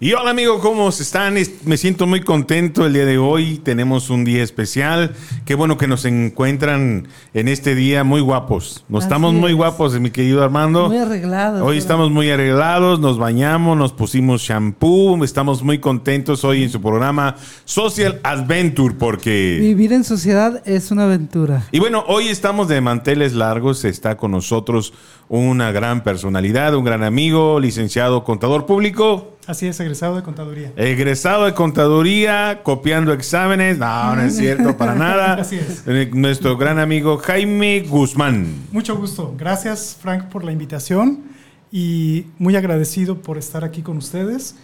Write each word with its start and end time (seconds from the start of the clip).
Y 0.00 0.12
hola 0.12 0.30
amigo, 0.30 0.60
¿cómo 0.60 0.90
están? 0.90 1.34
Me 1.64 1.76
siento 1.76 2.06
muy 2.06 2.20
contento 2.20 2.86
el 2.86 2.92
día 2.92 3.04
de 3.04 3.18
hoy. 3.18 3.58
Tenemos 3.58 4.10
un 4.10 4.24
día 4.24 4.44
especial. 4.44 5.16
Qué 5.44 5.56
bueno 5.56 5.76
que 5.76 5.88
nos 5.88 6.04
encuentran 6.04 7.08
en 7.34 7.48
este 7.48 7.74
día 7.74 8.04
muy 8.04 8.20
guapos. 8.20 8.84
Nos 8.88 9.02
estamos 9.02 9.34
muy 9.34 9.54
guapos, 9.54 9.98
mi 9.98 10.12
querido 10.12 10.44
Armando. 10.44 10.86
Muy 10.86 10.98
arreglados. 10.98 11.62
Hoy 11.62 11.78
estamos 11.78 12.12
muy 12.12 12.30
arreglados, 12.30 13.00
nos 13.00 13.18
bañamos, 13.18 13.76
nos 13.76 13.92
pusimos 13.92 14.42
shampoo. 14.42 15.24
Estamos 15.24 15.64
muy 15.64 15.80
contentos 15.80 16.44
hoy 16.44 16.62
en 16.62 16.70
su 16.70 16.80
programa 16.80 17.34
Social 17.64 18.20
Adventure 18.22 18.94
porque... 18.96 19.58
Vivir 19.60 19.92
en 19.92 20.04
sociedad 20.04 20.62
es 20.64 20.92
una 20.92 21.06
aventura. 21.06 21.64
Y 21.72 21.80
bueno, 21.80 22.04
hoy 22.06 22.28
estamos 22.28 22.68
de 22.68 22.80
manteles 22.80 23.32
largos. 23.32 23.84
Está 23.84 24.16
con 24.16 24.30
nosotros 24.30 24.94
una 25.28 25.72
gran 25.72 26.04
personalidad, 26.04 26.76
un 26.76 26.84
gran 26.84 27.02
amigo, 27.02 27.58
licenciado 27.58 28.22
contador 28.22 28.64
público. 28.64 29.34
Así 29.48 29.66
es, 29.66 29.80
egresado 29.80 30.14
de 30.14 30.22
contaduría. 30.22 30.74
Egresado 30.76 31.46
de 31.46 31.54
contaduría, 31.54 32.60
copiando 32.62 33.14
exámenes. 33.14 33.78
No, 33.78 34.14
no 34.14 34.20
es 34.20 34.36
cierto, 34.36 34.76
para 34.76 34.94
nada. 34.94 35.34
Así 35.40 35.56
es. 35.56 35.84
Eh, 35.86 36.10
nuestro 36.12 36.58
gran 36.58 36.78
amigo 36.78 37.16
Jaime 37.16 37.80
Guzmán. 37.80 38.66
Mucho 38.72 38.94
gusto. 38.94 39.34
Gracias, 39.38 39.96
Frank, 39.98 40.24
por 40.24 40.44
la 40.44 40.52
invitación 40.52 41.20
y 41.72 42.26
muy 42.38 42.56
agradecido 42.56 43.22
por 43.22 43.38
estar 43.38 43.64
aquí 43.64 43.80
con 43.80 43.96
ustedes 43.96 44.54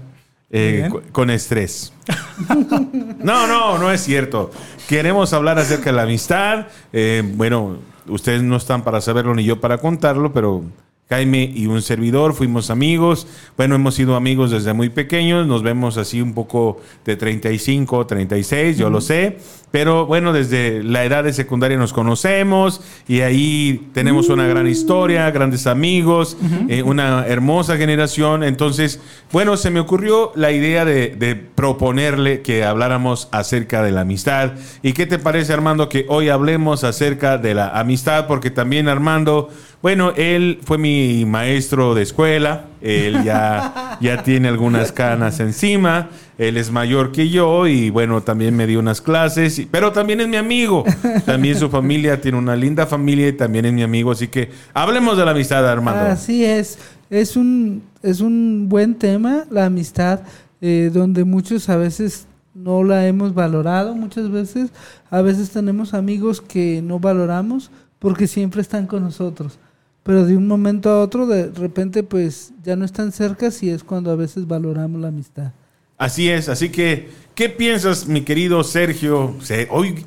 eh, 0.52 0.88
con 1.10 1.28
estrés. 1.28 1.92
no, 3.18 3.48
no, 3.48 3.78
no 3.78 3.90
es 3.90 4.00
cierto. 4.00 4.52
Queremos 4.88 5.32
hablar 5.32 5.58
acerca 5.58 5.86
de 5.86 5.96
la 5.96 6.02
amistad. 6.02 6.68
bueno, 7.34 7.78
ustedes 8.06 8.44
no 8.44 8.54
están 8.54 8.84
para 8.84 9.00
saberlo 9.00 9.34
ni 9.34 9.42
yo 9.42 9.60
para 9.60 9.78
contarlo, 9.78 10.32
pero 10.32 10.62
Jaime 11.10 11.52
y 11.54 11.66
un 11.66 11.82
servidor 11.82 12.34
fuimos 12.34 12.70
amigos. 12.70 13.26
Bueno, 13.58 13.74
hemos 13.74 13.94
sido 13.94 14.16
amigos 14.16 14.50
desde 14.50 14.72
muy 14.72 14.88
pequeños. 14.88 15.46
Nos 15.46 15.62
vemos 15.62 15.98
así 15.98 16.22
un 16.22 16.32
poco 16.32 16.80
de 17.04 17.16
35, 17.16 18.06
36, 18.06 18.78
yo 18.78 18.88
lo 18.88 19.02
sé. 19.02 19.36
Pero 19.70 20.06
bueno, 20.06 20.32
desde 20.32 20.84
la 20.84 21.04
edad 21.04 21.24
de 21.24 21.32
secundaria 21.32 21.76
nos 21.76 21.92
conocemos 21.92 22.80
y 23.08 23.22
ahí 23.22 23.88
tenemos 23.92 24.28
una 24.28 24.46
gran 24.46 24.68
historia, 24.68 25.28
grandes 25.32 25.66
amigos, 25.66 26.36
eh, 26.68 26.84
una 26.84 27.26
hermosa 27.26 27.76
generación. 27.76 28.44
Entonces, 28.44 29.00
bueno, 29.32 29.56
se 29.56 29.70
me 29.70 29.80
ocurrió 29.80 30.30
la 30.36 30.52
idea 30.52 30.84
de, 30.84 31.16
de, 31.16 31.34
proponerle 31.34 32.40
que 32.40 32.64
habláramos 32.64 33.28
acerca 33.32 33.82
de 33.82 33.90
la 33.90 34.02
amistad. 34.02 34.52
¿Y 34.80 34.92
qué 34.92 35.06
te 35.06 35.18
parece, 35.18 35.52
Armando, 35.52 35.88
que 35.88 36.06
hoy 36.08 36.28
hablemos 36.28 36.84
acerca 36.84 37.36
de 37.36 37.54
la 37.54 37.70
amistad? 37.70 38.28
Porque 38.28 38.52
también 38.52 38.86
Armando, 38.86 39.50
bueno, 39.84 40.14
él 40.16 40.60
fue 40.62 40.78
mi 40.78 41.26
maestro 41.26 41.94
de 41.94 42.00
escuela, 42.00 42.68
él 42.80 43.22
ya, 43.22 43.98
ya 44.00 44.22
tiene 44.22 44.48
algunas 44.48 44.92
canas 44.92 45.40
encima. 45.40 46.08
Él 46.38 46.56
es 46.56 46.70
mayor 46.70 47.12
que 47.12 47.28
yo 47.28 47.66
y 47.66 47.90
bueno, 47.90 48.22
también 48.22 48.56
me 48.56 48.66
dio 48.66 48.80
unas 48.80 49.02
clases, 49.02 49.60
pero 49.70 49.92
también 49.92 50.22
es 50.22 50.28
mi 50.28 50.38
amigo. 50.38 50.84
También 51.26 51.58
su 51.58 51.68
familia 51.68 52.18
tiene 52.18 52.38
una 52.38 52.56
linda 52.56 52.86
familia 52.86 53.28
y 53.28 53.34
también 53.34 53.66
es 53.66 53.74
mi 53.74 53.82
amigo. 53.82 54.12
Así 54.12 54.28
que 54.28 54.48
hablemos 54.72 55.18
de 55.18 55.26
la 55.26 55.32
amistad, 55.32 55.68
Armando. 55.68 56.00
Así 56.10 56.46
es. 56.46 56.78
Es 57.10 57.36
un, 57.36 57.82
es 58.02 58.22
un 58.22 58.70
buen 58.70 58.94
tema, 58.94 59.44
la 59.50 59.66
amistad, 59.66 60.20
eh, 60.62 60.90
donde 60.94 61.24
muchos 61.24 61.68
a 61.68 61.76
veces 61.76 62.26
no 62.54 62.84
la 62.84 63.06
hemos 63.06 63.34
valorado, 63.34 63.94
muchas 63.94 64.30
veces. 64.30 64.70
A 65.10 65.20
veces 65.20 65.50
tenemos 65.50 65.92
amigos 65.92 66.40
que 66.40 66.80
no 66.82 67.00
valoramos 67.00 67.70
porque 67.98 68.26
siempre 68.26 68.62
están 68.62 68.86
con 68.86 69.02
nosotros 69.02 69.58
pero 70.04 70.26
de 70.26 70.36
un 70.36 70.46
momento 70.46 70.90
a 70.90 71.00
otro 71.00 71.26
de 71.26 71.50
repente 71.50 72.04
pues 72.04 72.52
ya 72.62 72.76
no 72.76 72.84
están 72.84 73.10
cerca 73.10 73.48
y 73.60 73.70
es 73.70 73.82
cuando 73.82 74.12
a 74.12 74.16
veces 74.16 74.46
valoramos 74.46 75.00
la 75.00 75.08
amistad. 75.08 75.52
Así 76.04 76.28
es, 76.28 76.50
así 76.50 76.68
que, 76.68 77.08
¿qué 77.34 77.48
piensas, 77.48 78.06
mi 78.06 78.20
querido 78.20 78.62
Sergio? 78.62 79.34
hoy, 79.70 80.04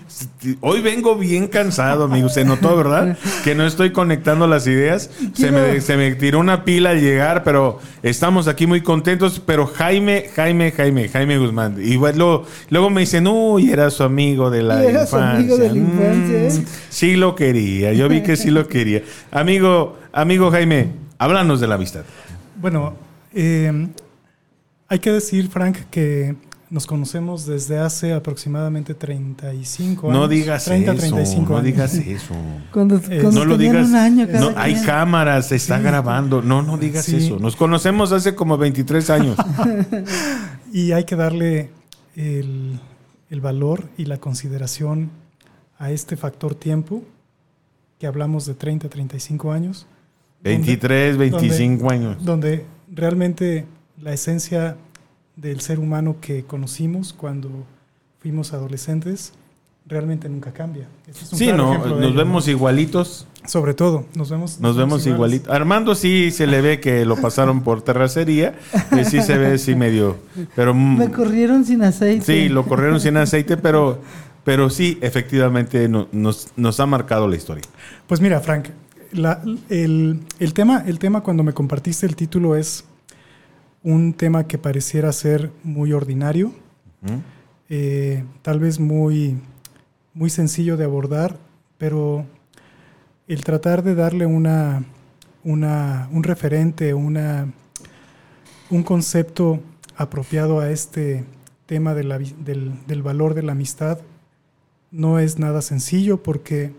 hoy 0.62 0.82
vengo 0.82 1.16
bien 1.16 1.48
cansado, 1.48 2.04
amigo. 2.04 2.30
Se 2.30 2.46
notó, 2.46 2.78
¿verdad? 2.78 3.18
Que 3.44 3.56
no 3.56 3.66
estoy 3.66 3.94
conectando 3.94 4.46
las 4.46 4.68
ideas. 4.68 5.10
Se 5.34 5.52
me, 5.52 5.82
se 5.82 5.98
me, 5.98 6.14
tiró 6.14 6.40
una 6.40 6.66
pila 6.66 6.92
al 6.92 7.02
llegar, 7.02 7.44
pero 7.44 7.80
estamos 8.04 8.48
aquí 8.48 8.68
muy 8.68 8.82
contentos. 8.82 9.42
Pero 9.44 9.66
Jaime, 9.66 10.30
Jaime, 10.36 10.72
Jaime, 10.72 11.10
Jaime 11.10 11.40
Guzmán. 11.40 11.78
Y 11.82 11.96
luego, 11.96 12.46
luego 12.70 12.92
me 12.92 13.02
dicen, 13.02 13.26
uy, 13.26 13.72
era 13.72 13.90
su 13.90 14.04
amigo 14.04 14.52
de 14.52 14.62
la 14.62 14.84
era 14.84 15.02
infancia. 15.02 15.08
Su 15.08 15.18
amigo 15.18 15.58
de 15.58 15.70
la 15.70 15.78
infancia. 15.80 16.62
Mm, 16.62 16.66
sí 16.90 17.16
lo 17.16 17.34
quería, 17.34 17.92
yo 17.94 18.08
vi 18.08 18.22
que 18.22 18.36
sí 18.36 18.52
lo 18.52 18.68
quería. 18.68 19.02
Amigo, 19.32 19.98
amigo 20.14 20.52
Jaime, 20.52 20.92
háblanos 21.18 21.60
de 21.60 21.66
la 21.66 21.74
amistad. 21.74 22.04
Bueno, 22.62 22.94
eh 23.34 23.88
hay 24.88 25.00
que 25.00 25.12
decir, 25.12 25.50
Frank, 25.50 25.78
que 25.92 26.36
nos 26.70 26.86
conocemos 26.86 27.46
desde 27.46 27.78
hace 27.78 28.14
aproximadamente 28.14 28.94
35 28.94 30.10
años. 30.10 30.20
No 30.20 30.28
digas 30.28 30.66
30, 30.66 30.92
eso. 30.92 31.00
35 31.00 31.54
no 31.54 31.62
digas 31.62 31.94
eso. 31.96 32.34
Cuando, 32.74 33.00
no 33.32 33.46
lo 33.46 33.58
digas. 33.58 33.88
Un 33.88 33.96
año 33.96 34.28
no, 34.28 34.54
hay 34.56 34.76
cámaras, 34.82 35.48
se 35.48 35.56
está 35.56 35.80
grabando. 35.80 36.42
No, 36.42 36.62
no 36.62 36.78
digas 36.78 37.08
eso. 37.10 37.40
Nos 37.40 37.56
conocemos 37.56 38.12
hace 38.12 38.36
como 38.36 38.58
23 38.58 39.10
años. 39.10 39.38
y 40.74 40.92
hay 40.92 41.06
que 41.06 41.16
darle 41.16 41.70
el, 42.16 42.80
el, 43.30 43.42
valor 43.42 43.86
y 43.98 44.06
la 44.06 44.18
consideración 44.18 45.12
a 45.80 45.92
este 45.92 46.18
factor 46.18 46.56
tiempo, 46.56 47.04
que 48.00 48.08
hablamos 48.08 48.46
de 48.46 48.56
30, 48.56 48.90
35 48.90 49.52
años. 49.52 49.88
23, 50.44 51.18
25 51.18 51.90
años. 51.90 52.26
Donde 52.26 52.66
realmente 52.92 53.66
la 54.02 54.14
esencia 54.14 54.78
del 55.36 55.62
ser 55.62 55.80
humano 55.80 56.18
que 56.22 56.44
conocimos 56.44 57.14
cuando 57.14 57.50
fuimos 58.20 58.54
adolescentes 58.54 59.34
realmente 59.86 60.28
nunca 60.28 60.52
cambia. 60.52 60.88
sí, 61.12 61.48
no, 61.54 61.78
nos 61.78 62.16
vemos 62.16 62.48
igualitos. 62.48 63.28
Sobre 63.46 63.74
todo, 63.74 64.06
nos 64.14 64.30
vemos. 64.30 64.60
Nos, 64.60 64.76
vemos 64.76 65.08
igualitos. 65.08 65.54
Armando 65.54 65.96
sí 65.96 66.32
se 66.32 66.48
le 66.48 66.60
ve 66.60 66.82
que 66.82 67.06
lo 67.06 67.16
pasaron 67.16 67.64
por 67.64 67.82
terracería, 67.82 68.60
y 68.92 69.06
sí 69.06 69.22
se 69.22 69.38
ve 69.38 69.54
así 69.54 69.74
medio, 69.74 70.18
pero 70.54 70.74
me 70.74 71.10
corrieron 71.10 71.64
sin 71.64 71.82
aceite. 71.84 72.26
Sí, 72.26 72.50
lo 72.50 72.66
corrieron 72.66 73.00
sin 73.00 73.16
aceite, 73.16 73.56
pero 73.56 74.02
pero 74.44 74.70
sí, 74.70 74.98
efectivamente 75.02 75.90
nos, 75.90 76.08
nos 76.56 76.80
ha 76.80 76.86
marcado 76.86 77.28
la 77.28 77.36
historia. 77.36 77.64
Pues 78.08 78.22
mira, 78.22 78.40
Frank, 78.40 78.70
el, 79.70 80.22
el, 80.40 80.54
tema, 80.54 80.84
el 80.88 81.00
tema 81.00 81.20
cuando 81.20 81.44
me 81.44 81.52
compartiste 81.52 82.06
el 82.06 82.16
título 82.16 82.56
es 82.56 82.86
un 83.88 84.12
tema 84.12 84.48
que 84.48 84.58
pareciera 84.58 85.14
ser 85.14 85.50
muy 85.64 85.94
ordinario, 85.94 86.52
eh, 87.70 88.26
tal 88.42 88.60
vez 88.60 88.82
muy, 88.82 89.40
muy 90.14 90.30
sencillo 90.30 90.76
de 90.76 90.84
abordar, 90.84 91.38
pero 91.78 92.26
el 93.30 93.46
tratar 93.46 93.84
de 93.84 93.96
darle 93.96 94.26
una, 94.26 94.84
una, 95.46 96.10
un 96.12 96.24
referente, 96.24 96.94
una, 96.94 97.54
un 98.70 98.84
concepto 98.84 99.62
apropiado 99.96 100.60
a 100.60 100.70
este 100.70 101.24
tema 101.66 101.94
del, 101.94 102.36
del 102.88 103.04
valor 103.04 103.36
de 103.36 103.44
la 103.44 103.54
amistad 103.54 104.00
no 104.92 105.18
es 105.18 105.40
nada 105.40 105.62
sencillo 105.62 106.22
porque 106.22 106.74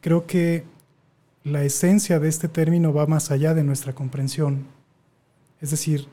creo 0.00 0.26
que 0.26 0.64
la 1.44 1.62
esencia 1.62 2.18
de 2.18 2.28
este 2.28 2.48
término 2.48 2.92
va 2.92 3.06
más 3.06 3.30
allá 3.30 3.54
de 3.54 3.62
nuestra 3.62 3.94
comprensión. 3.94 4.66
Es 5.60 5.70
decir, 5.70 6.08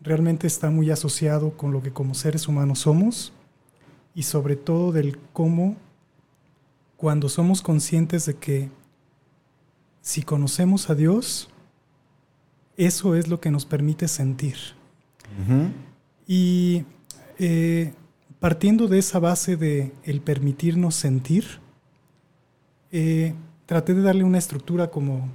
realmente 0.00 0.46
está 0.46 0.70
muy 0.70 0.90
asociado 0.90 1.56
con 1.56 1.72
lo 1.72 1.82
que 1.82 1.92
como 1.92 2.14
seres 2.14 2.48
humanos 2.48 2.80
somos 2.80 3.32
y 4.14 4.22
sobre 4.24 4.56
todo 4.56 4.92
del 4.92 5.18
cómo 5.32 5.76
cuando 6.96 7.28
somos 7.28 7.62
conscientes 7.62 8.26
de 8.26 8.34
que 8.34 8.70
si 10.02 10.22
conocemos 10.22 10.90
a 10.90 10.94
Dios, 10.94 11.48
eso 12.76 13.14
es 13.14 13.28
lo 13.28 13.40
que 13.40 13.50
nos 13.50 13.66
permite 13.66 14.08
sentir. 14.08 14.56
Y 16.26 16.84
eh, 17.38 17.94
partiendo 18.38 18.88
de 18.88 18.98
esa 18.98 19.18
base 19.18 19.56
de 19.56 19.92
el 20.02 20.20
permitirnos 20.20 20.94
sentir, 20.94 21.44
eh, 22.90 23.34
traté 23.66 23.94
de 23.94 24.02
darle 24.02 24.24
una 24.24 24.38
estructura 24.38 24.90
como, 24.90 25.28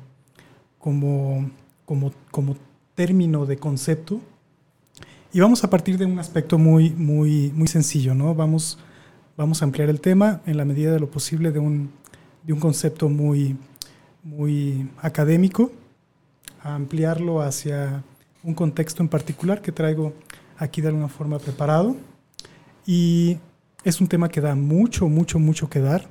como, 0.78 1.50
como, 1.86 2.12
como 2.32 2.58
término 2.94 3.46
de 3.46 3.58
concepto. 3.58 4.22
Y 5.36 5.42
vamos 5.42 5.66
a 5.66 5.70
partir 5.70 5.98
de 5.98 6.06
un 6.06 6.18
aspecto 6.18 6.58
muy, 6.58 6.92
muy, 6.92 7.52
muy 7.54 7.68
sencillo, 7.68 8.16
¿no? 8.16 8.34
Vamos, 8.34 8.80
vamos 9.36 9.62
a 9.62 9.66
ampliar 9.66 9.90
el 9.90 10.00
tema 10.00 10.40
en 10.46 10.56
la 10.56 10.64
medida 10.64 10.94
de 10.94 11.00
lo 11.02 11.12
posible 11.12 11.52
de 11.52 11.60
un, 11.60 11.92
de 12.44 12.54
un 12.54 12.60
concepto 12.62 13.10
muy, 13.10 13.58
muy 14.24 14.90
académico, 15.02 15.74
a 16.64 16.76
ampliarlo 16.76 17.42
hacia 17.42 18.02
un 18.46 18.54
contexto 18.54 19.04
en 19.04 19.10
particular 19.10 19.62
que 19.62 19.74
traigo 19.74 20.14
aquí 20.58 20.80
de 20.80 20.88
alguna 20.88 21.10
forma 21.10 21.38
preparado. 21.38 21.98
Y 22.86 23.38
es 23.84 24.00
un 24.00 24.08
tema 24.08 24.30
que 24.30 24.40
da 24.40 24.56
mucho, 24.56 25.10
mucho, 25.10 25.38
mucho 25.38 25.70
que 25.70 25.82
dar. 25.82 26.08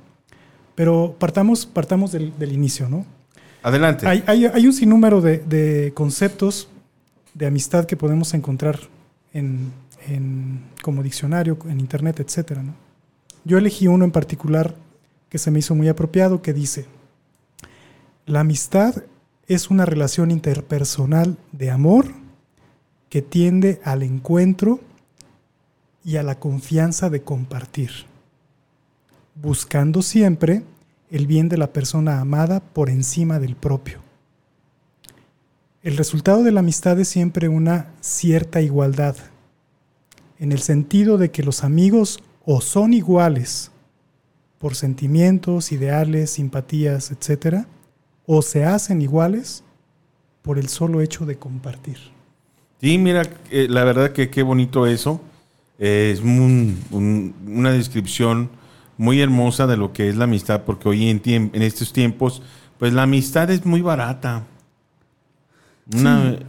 Pero 0.75 1.15
partamos, 1.17 1.65
partamos 1.65 2.11
del, 2.11 2.53
inicio, 2.53 2.87
¿no? 2.89 3.07
Adelante. 3.63 4.05
Hay, 4.05 4.23
hay, 4.27 4.67
un 4.67 4.73
sinnúmero 4.73 5.19
de, 5.19 5.39
de, 5.39 5.93
conceptos 5.95 6.69
de 7.33 7.47
amistad 7.47 7.85
que 7.85 7.97
podemos 7.97 8.31
encontrar 8.35 8.77
en, 9.35 10.63
como 10.81 11.03
diccionario, 11.03 11.57
en 11.67 11.79
internet, 11.79 12.19
etc. 12.19 12.57
¿no? 12.57 12.73
Yo 13.43 13.57
elegí 13.57 13.87
uno 13.87 14.05
en 14.05 14.11
particular 14.11 14.75
que 15.29 15.37
se 15.37 15.51
me 15.51 15.59
hizo 15.59 15.75
muy 15.75 15.87
apropiado 15.87 16.41
que 16.41 16.53
dice, 16.53 16.85
la 18.25 18.39
amistad 18.39 19.03
es 19.47 19.69
una 19.69 19.85
relación 19.85 20.31
interpersonal 20.31 21.37
de 21.51 21.69
amor 21.69 22.07
que 23.09 23.21
tiende 23.21 23.79
al 23.83 24.01
encuentro 24.03 24.79
y 26.03 26.17
a 26.17 26.23
la 26.23 26.39
confianza 26.39 27.09
de 27.09 27.21
compartir, 27.21 27.91
buscando 29.35 30.01
siempre 30.01 30.63
el 31.11 31.27
bien 31.27 31.49
de 31.49 31.57
la 31.57 31.67
persona 31.67 32.19
amada 32.19 32.59
por 32.59 32.89
encima 32.89 33.39
del 33.39 33.55
propio. 33.55 34.04
El 35.85 35.97
resultado 35.97 36.41
de 36.41 36.51
la 36.51 36.61
amistad 36.61 36.99
es 36.99 37.09
siempre 37.09 37.47
una 37.47 37.91
cierta 38.01 38.59
igualdad, 38.59 39.17
en 40.39 40.51
el 40.51 40.57
sentido 40.57 41.19
de 41.19 41.29
que 41.29 41.43
los 41.43 41.63
amigos 41.63 42.23
o 42.43 42.59
son 42.59 42.91
iguales 42.91 43.69
por 44.57 44.73
sentimientos, 44.73 45.71
ideales, 45.71 46.31
simpatías, 46.31 47.11
etc., 47.11 47.67
o 48.25 48.41
se 48.41 48.65
hacen 48.65 48.99
iguales 48.99 49.63
por 50.41 50.57
el 50.57 50.69
solo 50.69 51.01
hecho 51.01 51.27
de 51.27 51.37
compartir. 51.37 51.99
Sí, 52.81 52.97
mira, 52.97 53.21
eh, 53.51 53.67
la 53.69 53.83
verdad 53.83 54.11
que 54.11 54.31
qué 54.31 54.41
bonito 54.41 54.87
eso 54.87 55.21
es 55.77 56.19
una 56.19 57.71
descripción 57.71 58.49
muy 58.97 59.21
hermosa 59.21 59.67
de 59.67 59.77
lo 59.77 59.93
que 59.93 60.09
es 60.09 60.15
la 60.15 60.23
amistad, 60.23 60.63
porque 60.63 60.89
hoy 60.89 61.09
en, 61.09 61.21
en 61.25 61.61
estos 61.61 61.93
tiempos, 61.93 62.41
pues 62.79 62.91
la 62.91 63.03
amistad 63.03 63.51
es 63.51 63.67
muy 63.67 63.83
barata. 63.83 64.47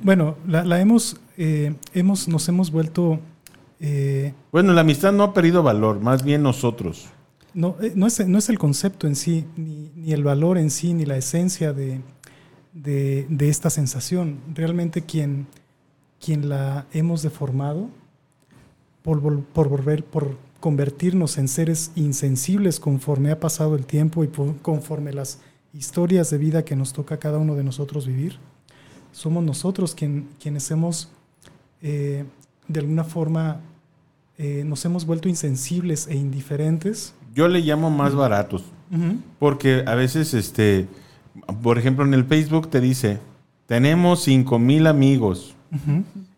Bueno, 0.03 0.37
la, 0.47 0.81
hemos, 0.81 1.17
eh, 1.37 1.75
hemos, 1.95 2.29
nos 2.29 2.49
hemos 2.49 2.71
vuelto... 2.71 3.21
Eh, 3.79 4.33
bueno, 4.53 4.73
la 4.73 4.81
amistad 4.81 5.13
no 5.13 5.23
ha 5.23 5.35
perdido 5.35 5.63
valor, 5.63 6.01
más 6.01 6.25
bien 6.25 6.43
nosotros. 6.43 7.09
No, 7.53 7.77
eh, 7.81 7.93
no, 7.95 8.07
es, 8.07 8.27
no 8.27 8.39
es 8.39 8.49
el 8.49 8.59
concepto 8.59 9.07
en 9.07 9.17
sí, 9.17 9.47
ni, 9.57 9.91
ni, 9.95 10.13
el 10.13 10.25
valor 10.25 10.59
en 10.59 10.71
sí, 10.71 10.95
ni 10.95 11.05
la 11.05 11.17
esencia 11.17 11.73
de, 11.73 12.01
de, 12.73 13.27
de 13.29 13.49
esta 13.49 13.69
sensación. 13.69 14.39
Realmente 14.55 15.03
quien, 15.03 15.47
quien 16.25 16.49
la 16.49 16.87
hemos 16.93 17.23
deformado 17.23 17.89
por, 19.03 19.43
por, 19.45 19.69
volver, 19.69 20.05
por 20.05 20.37
convertirnos 20.61 21.39
en 21.39 21.49
seres 21.49 21.93
insensibles 21.95 22.81
conforme 22.81 23.31
ha 23.31 23.41
pasado 23.41 23.77
el 23.77 23.87
tiempo 23.87 24.25
y 24.25 24.29
conforme 24.63 25.13
las 25.13 25.41
historias 25.73 26.31
de 26.31 26.39
vida 26.39 26.65
que 26.65 26.77
nos 26.77 26.93
toca 26.93 27.17
a 27.17 27.19
cada 27.19 27.39
uno 27.39 27.55
de 27.55 27.65
nosotros 27.65 28.07
vivir. 28.07 28.39
Somos 29.17 29.43
nosotros 29.43 29.95
quien, 29.95 30.29
quienes 30.39 30.71
hemos, 30.71 31.09
eh, 31.81 32.27
de 32.69 32.81
alguna 32.81 33.03
forma, 33.03 33.61
eh, 34.37 34.63
nos 34.67 34.85
hemos 34.85 35.07
vuelto 35.07 35.27
insensibles 35.27 36.07
e 36.07 36.17
indiferentes. 36.17 37.15
Yo 37.35 37.49
le 37.49 37.61
llamo 37.61 37.91
más 37.91 38.15
baratos, 38.15 38.63
porque 39.39 39.85
a 39.87 39.95
veces, 39.95 40.35
este, 40.35 40.87
por 41.63 41.79
ejemplo, 41.79 42.05
en 42.05 42.13
el 42.13 42.27
Facebook 42.27 42.69
te 42.69 42.83
dice, 42.83 43.19
tenemos 43.65 44.23
5 44.23 44.59
mil 44.59 44.87
amigos. 44.87 45.55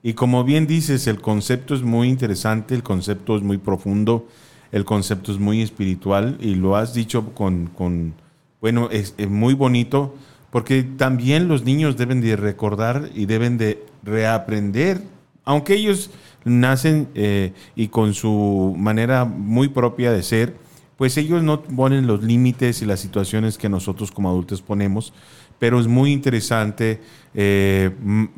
Y 0.00 0.12
como 0.12 0.44
bien 0.44 0.68
dices, 0.68 1.08
el 1.08 1.20
concepto 1.20 1.74
es 1.74 1.82
muy 1.82 2.08
interesante, 2.08 2.76
el 2.76 2.84
concepto 2.84 3.36
es 3.36 3.42
muy 3.42 3.58
profundo, 3.58 4.28
el 4.70 4.84
concepto 4.84 5.32
es 5.32 5.40
muy 5.40 5.62
espiritual 5.62 6.38
y 6.40 6.54
lo 6.54 6.76
has 6.76 6.94
dicho 6.94 7.34
con, 7.34 8.14
bueno, 8.60 8.88
es, 8.92 9.16
muy 9.28 9.54
bonito, 9.54 10.14
porque 10.50 10.82
también 10.82 11.48
los 11.48 11.64
niños 11.64 11.96
deben 11.96 12.20
de 12.20 12.36
recordar 12.36 13.10
y 13.14 13.26
deben 13.26 13.58
de 13.58 13.84
reaprender, 14.02 15.02
aunque 15.44 15.74
ellos 15.74 16.10
nacen 16.44 17.08
eh, 17.14 17.52
y 17.74 17.88
con 17.88 18.14
su 18.14 18.74
manera 18.76 19.24
muy 19.24 19.68
propia 19.68 20.12
de 20.12 20.22
ser, 20.22 20.54
pues 20.96 21.16
ellos 21.16 21.42
no 21.42 21.62
ponen 21.62 22.06
los 22.06 22.22
límites 22.24 22.82
y 22.82 22.86
las 22.86 23.00
situaciones 23.00 23.56
que 23.56 23.68
nosotros 23.68 24.10
como 24.10 24.30
adultos 24.30 24.62
ponemos, 24.62 25.12
pero 25.58 25.78
es 25.80 25.86
muy 25.86 26.12
interesante 26.12 27.00
eh, 27.34 27.90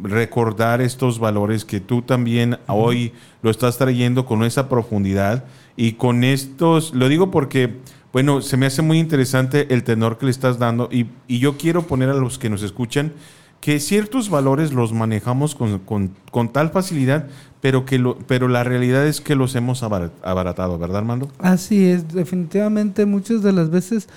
recordar 0.03 0.81
estos 0.81 1.19
valores 1.19 1.65
que 1.65 1.81
tú 1.81 2.03
también 2.03 2.59
hoy 2.67 3.13
lo 3.43 3.51
estás 3.51 3.79
trayendo 3.79 4.27
con 4.27 4.43
esa 4.43 4.69
profundidad 4.69 5.45
y 5.77 5.93
con 5.93 6.25
estos, 6.25 6.95
lo 6.95 7.09
digo 7.09 7.31
porque, 7.31 7.79
bueno, 8.13 8.43
se 8.43 8.57
me 8.57 8.67
hace 8.67 8.83
muy 8.83 8.99
interesante 8.99 9.73
el 9.73 9.85
tenor 9.85 10.19
que 10.19 10.27
le 10.27 10.33
estás 10.33 10.59
dando 10.59 10.89
y, 10.91 11.07
yo 11.29 11.57
quiero 11.57 11.87
poner 11.87 12.09
a 12.09 12.15
los 12.15 12.39
que 12.39 12.51
nos 12.51 12.63
escuchan 12.63 13.13
que 13.61 13.79
ciertos 13.79 14.31
valores 14.31 14.73
los 14.73 14.93
manejamos 14.93 15.55
con, 15.55 16.49
tal 16.53 16.71
facilidad, 16.71 17.29
pero 17.61 17.85
que 17.85 17.99
lo, 17.99 18.19
pero 18.19 18.49
la 18.49 18.65
realidad 18.65 19.07
es 19.07 19.21
que 19.21 19.35
los 19.35 19.55
hemos 19.55 19.83
abaratado, 19.83 20.79
¿verdad, 20.79 20.99
Armando? 20.99 21.31
Así 21.39 21.85
es, 21.85 22.13
definitivamente 22.13 23.05
muchas 23.05 23.43
de 23.43 23.53
las 23.53 23.71
veces 23.71 24.09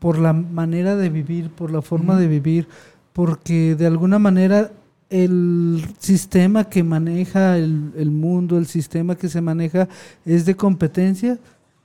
por 0.00 0.18
la 0.18 0.32
manera 0.32 0.96
de 0.96 1.08
vivir, 1.08 1.50
por 1.50 1.70
la 1.70 1.80
forma 1.80 2.18
de 2.18 2.26
vivir, 2.26 2.68
porque 3.12 3.74
de 3.76 3.86
alguna 3.86 4.18
manera 4.18 4.70
el 5.08 5.84
sistema 5.98 6.64
que 6.64 6.82
maneja 6.82 7.56
el, 7.56 8.10
mundo, 8.10 8.58
el 8.58 8.66
sistema 8.66 9.14
que 9.14 9.28
se 9.28 9.40
maneja 9.40 9.88
es 10.24 10.44
de 10.46 10.56
competencia. 10.56 11.38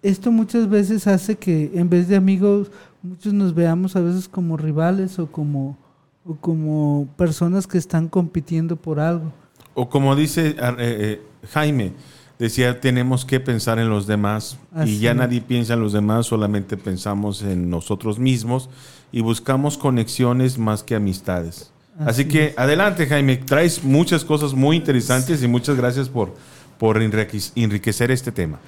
Esto 0.03 0.31
muchas 0.31 0.67
veces 0.69 1.05
hace 1.05 1.35
que 1.35 1.71
en 1.75 1.89
vez 1.89 2.07
de 2.07 2.15
amigos, 2.15 2.71
muchos 3.03 3.33
nos 3.33 3.53
veamos 3.53 3.95
a 3.95 4.01
veces 4.01 4.27
como 4.27 4.57
rivales 4.57 5.19
o 5.19 5.31
como, 5.31 5.77
o 6.25 6.35
como 6.35 7.07
personas 7.17 7.67
que 7.67 7.77
están 7.77 8.07
compitiendo 8.07 8.75
por 8.75 8.99
algo. 8.99 9.31
O 9.73 9.89
como 9.89 10.15
dice 10.15 10.55
eh, 10.57 10.75
eh, 10.79 11.21
Jaime, 11.51 11.93
decía, 12.39 12.79
tenemos 12.79 13.25
que 13.25 13.39
pensar 13.39 13.77
en 13.77 13.89
los 13.89 14.07
demás 14.07 14.57
y 14.85 14.97
ya 14.97 15.13
nadie 15.13 15.41
piensa 15.41 15.75
en 15.75 15.81
los 15.81 15.93
demás, 15.93 16.25
solamente 16.25 16.77
pensamos 16.77 17.43
en 17.43 17.69
nosotros 17.69 18.17
mismos 18.17 18.69
y 19.11 19.21
buscamos 19.21 19.77
conexiones 19.77 20.57
más 20.57 20.81
que 20.83 20.95
amistades. 20.95 21.71
Así, 21.99 22.25
que 22.25 22.55
adelante 22.57 23.05
Jaime, 23.05 23.37
traes 23.37 23.83
muchas 23.83 24.25
cosas 24.25 24.55
muy 24.55 24.75
interesantes 24.77 25.43
y 25.43 25.47
muchas 25.47 25.77
gracias 25.77 26.09
por, 26.09 26.33
por 26.79 26.99
enriquecer 26.99 28.09
este 28.09 28.31
tema. 28.31 28.59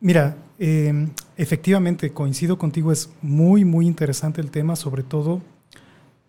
Mira, 0.00 0.36
em, 0.58 1.10
efectivamente 1.36 2.12
coincido 2.12 2.58
contigo, 2.58 2.92
es 2.92 3.10
muy, 3.22 3.64
muy 3.64 3.86
interesante 3.86 4.40
el 4.40 4.50
tema, 4.50 4.76
sobre 4.76 5.02
todo 5.02 5.40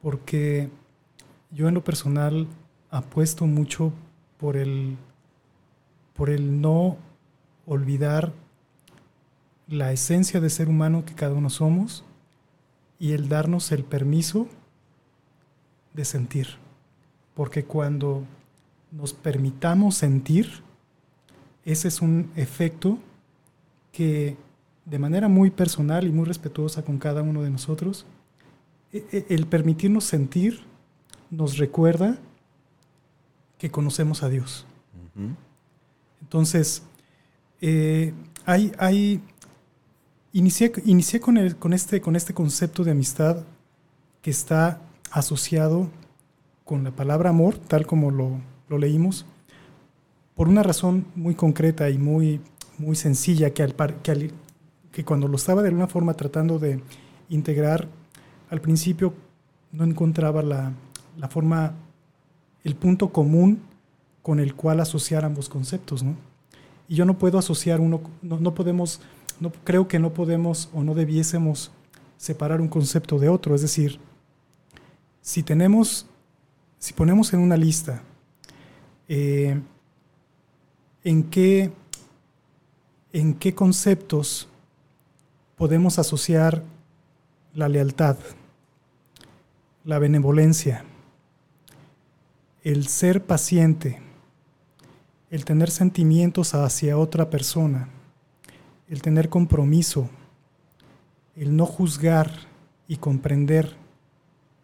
porque 0.02 0.70
yo 1.52 1.68
en 1.68 1.74
lo 1.74 1.84
personal 1.84 2.48
apuesto 2.90 3.46
mucho 3.46 3.92
por 4.38 4.56
el 4.56 4.98
por 6.14 6.30
el 6.32 6.62
no 6.62 6.98
olvidar 7.66 8.34
la 9.68 9.92
esencia 9.92 10.40
de 10.40 10.50
ser 10.50 10.68
humano 10.68 11.06
que 11.06 11.14
cada 11.14 11.34
uno 11.34 11.50
somos 11.50 12.04
y 12.98 13.12
el 13.12 13.30
darnos 13.30 13.72
el 13.72 13.84
permiso 13.84 14.48
de 15.94 16.06
sentir. 16.06 16.48
Porque 17.36 17.66
cuando 17.66 18.24
nos 18.92 19.14
permitamos 19.14 19.96
sentir, 19.96 20.64
ese 21.66 21.90
es 21.90 22.02
un 22.02 22.32
efecto 22.36 22.98
que 23.92 24.38
de 24.86 25.00
manera 25.00 25.28
muy 25.28 25.52
personal 25.52 26.08
y 26.08 26.12
muy 26.12 26.26
respetuosa 26.26 26.84
con 26.84 26.98
cada 26.98 27.22
uno 27.22 27.44
de 27.44 27.50
nosotros, 27.50 28.06
e, 28.94 29.06
e, 29.12 29.26
el 29.36 29.46
permitirnos 29.48 30.06
sentir 30.06 30.62
nos 31.30 31.58
recuerda 31.58 32.18
que 33.58 33.70
conocemos 33.70 34.24
a 34.24 34.30
Dios. 34.30 34.66
Entonces, 36.22 36.84
eh, 37.60 38.14
hay, 38.46 38.72
hay, 38.78 39.22
inicié, 40.32 40.72
inicié 40.86 41.20
con, 41.20 41.38
el, 41.38 41.56
con, 41.56 41.74
este, 41.74 42.02
con 42.02 42.16
este 42.16 42.34
concepto 42.34 42.84
de 42.84 42.92
amistad 42.92 43.44
que 44.22 44.30
está 44.30 44.80
asociado 45.12 45.90
con 46.64 46.84
la 46.84 46.92
palabra 46.92 47.32
amor, 47.32 47.58
tal 47.58 47.88
como 47.88 48.12
lo, 48.12 48.40
lo 48.70 48.78
leímos, 48.78 49.26
por 50.36 50.48
una 50.48 50.62
razón 50.62 51.08
muy 51.16 51.34
concreta 51.34 51.90
y 51.90 51.98
muy, 51.98 52.42
muy 52.78 52.96
sencilla 52.96 53.54
que, 53.54 53.64
al, 53.64 53.76
que, 54.04 54.32
que 54.92 55.06
cuando 55.06 55.28
lo 55.28 55.36
estaba 55.36 55.62
de 55.62 55.70
alguna 55.70 55.88
forma 55.88 56.14
tratando 56.14 56.60
de 56.60 56.82
integrar, 57.30 57.88
al 58.50 58.62
principio 58.62 59.14
no 59.72 59.84
encontraba 59.84 60.42
la, 60.42 60.74
la 61.18 61.28
forma, 61.28 61.74
el 62.64 62.76
punto 62.76 63.10
común 63.10 63.62
con 64.22 64.40
el 64.40 64.56
cual 64.56 64.80
asociar 64.80 65.26
ambos 65.26 65.50
conceptos, 65.50 66.04
¿no? 66.04 66.16
Y 66.88 66.96
yo 66.96 67.06
no 67.06 67.18
puedo 67.18 67.38
asociar 67.38 67.82
uno, 67.82 68.02
no, 68.22 68.40
no 68.40 68.54
podemos, 68.54 69.02
no, 69.40 69.52
creo 69.64 69.88
que 69.88 70.00
no 70.00 70.14
podemos 70.14 70.70
o 70.74 70.84
no 70.84 70.96
debiésemos 70.96 71.72
separar 72.18 72.62
un 72.62 72.70
concepto 72.70 73.20
de 73.20 73.30
otro. 73.30 73.56
Es 73.56 73.62
decir, 73.62 74.00
si 75.22 75.44
tenemos, 75.44 76.06
si 76.80 76.94
ponemos 76.94 77.34
en 77.34 77.42
una 77.42 77.58
lista 77.58 78.02
eh, 79.10 79.60
en 81.04 81.24
qué, 81.24 81.72
en 83.14 83.34
qué 83.34 83.56
conceptos 83.56 84.48
podemos 85.56 86.00
asociar 86.00 86.64
la 87.54 87.70
lealtad, 87.70 88.18
la 89.84 90.00
benevolencia, 90.00 90.86
el 92.64 92.88
ser 92.88 93.26
paciente, 93.26 94.02
el 95.30 95.46
tener 95.46 95.72
sentimientos 95.72 96.54
hacia 96.54 96.98
otra 96.98 97.30
persona, 97.30 97.90
el 98.88 99.02
tener 99.02 99.30
compromiso, 99.30 100.10
el 101.36 101.56
no 101.56 101.66
juzgar 101.66 102.32
y 102.88 102.98
comprender 102.98 103.76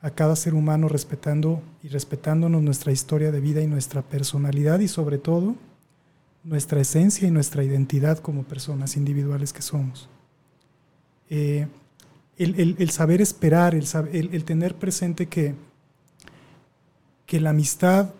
a 0.01 0.09
cada 0.11 0.35
ser 0.35 0.53
humano 0.53 0.89
respetando 0.89 1.61
y 1.81 1.87
respetándonos 1.87 2.61
nuestra 2.61 2.91
historia 2.91 3.31
de 3.31 3.39
vida 3.39 3.61
y 3.61 3.67
nuestra 3.67 4.01
personalidad 4.01 4.79
y 4.79 4.87
sobre 4.87 5.17
todo 5.17 5.55
nuestra 6.43 6.81
esencia 6.81 7.27
y 7.27 7.31
nuestra 7.31 7.63
identidad 7.63 8.19
como 8.19 8.43
personas 8.43 8.97
individuales 8.97 9.53
que 9.53 9.61
somos. 9.61 10.09
Eh, 11.29 11.67
el, 12.37 12.89
saber 12.89 13.21
esperar, 13.21 13.75
el, 13.75 13.85
el, 14.11 14.43
tener 14.43 14.75
presente 14.75 15.27
que, 15.27 15.55
que 17.25 17.39
la 17.39 17.51
amistad 17.51 18.13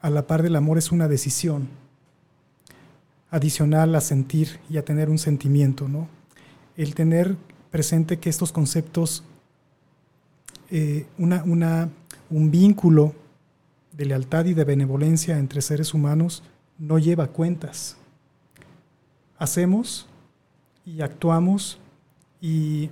a 0.00 0.10
la 0.10 0.26
par 0.26 0.42
del 0.42 0.56
amor 0.56 0.78
es 0.78 0.92
una 0.92 1.08
decisión 1.08 1.68
adicional 3.30 3.94
a 3.94 4.00
sentir 4.00 4.60
y 4.70 4.78
a 4.78 4.84
tener 4.84 5.10
un 5.10 5.18
sentimiento, 5.18 5.88
¿no? 5.88 6.08
El 6.76 6.94
tener 6.94 7.36
presente 7.70 8.18
que 8.18 8.30
estos 8.30 8.52
conceptos, 8.52 9.24
eh, 10.70 11.06
una, 11.18 11.42
una, 11.44 11.90
un 12.30 12.50
vínculo 12.50 13.14
de 13.92 14.06
lealtad 14.06 14.46
y 14.46 14.54
de 14.54 14.64
benevolencia 14.64 15.38
entre 15.38 15.60
seres 15.60 15.92
humanos 15.92 16.42
no 16.78 16.98
lleva 16.98 17.28
cuentas. 17.28 17.96
Hacemos 19.38 20.06
y 20.84 21.02
actuamos 21.02 21.78
y 22.40 22.90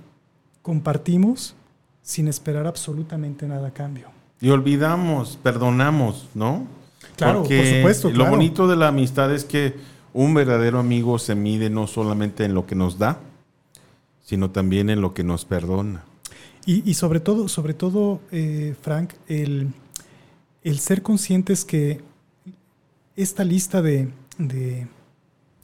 compartimos 0.61 1.55
sin 2.01 2.27
esperar 2.27 2.67
absolutamente 2.67 3.47
nada 3.47 3.69
a 3.69 3.73
cambio. 3.73 4.09
Y 4.39 4.49
olvidamos, 4.49 5.37
perdonamos, 5.41 6.27
¿no? 6.35 6.67
Claro, 7.15 7.43
por 7.43 7.65
supuesto. 7.65 8.11
Lo 8.11 8.27
bonito 8.27 8.67
de 8.67 8.75
la 8.75 8.89
amistad 8.89 9.33
es 9.33 9.45
que 9.45 9.75
un 10.13 10.33
verdadero 10.33 10.79
amigo 10.79 11.19
se 11.19 11.35
mide 11.35 11.69
no 11.69 11.87
solamente 11.87 12.45
en 12.45 12.53
lo 12.53 12.65
que 12.65 12.75
nos 12.75 12.97
da, 12.97 13.19
sino 14.23 14.51
también 14.51 14.89
en 14.89 15.01
lo 15.01 15.13
que 15.13 15.23
nos 15.23 15.45
perdona. 15.45 16.03
Y, 16.65 16.95
sobre 16.95 17.21
todo, 17.21 17.47
sobre 17.47 17.73
todo 17.73 18.19
eh, 18.29 18.75
Frank, 18.81 19.13
el, 19.29 19.69
el, 20.63 20.79
ser 20.79 21.01
conscientes 21.01 21.63
que 21.63 22.01
esta 23.17 23.43
lista 23.43 23.81
de, 23.81 24.09
de 24.37 24.87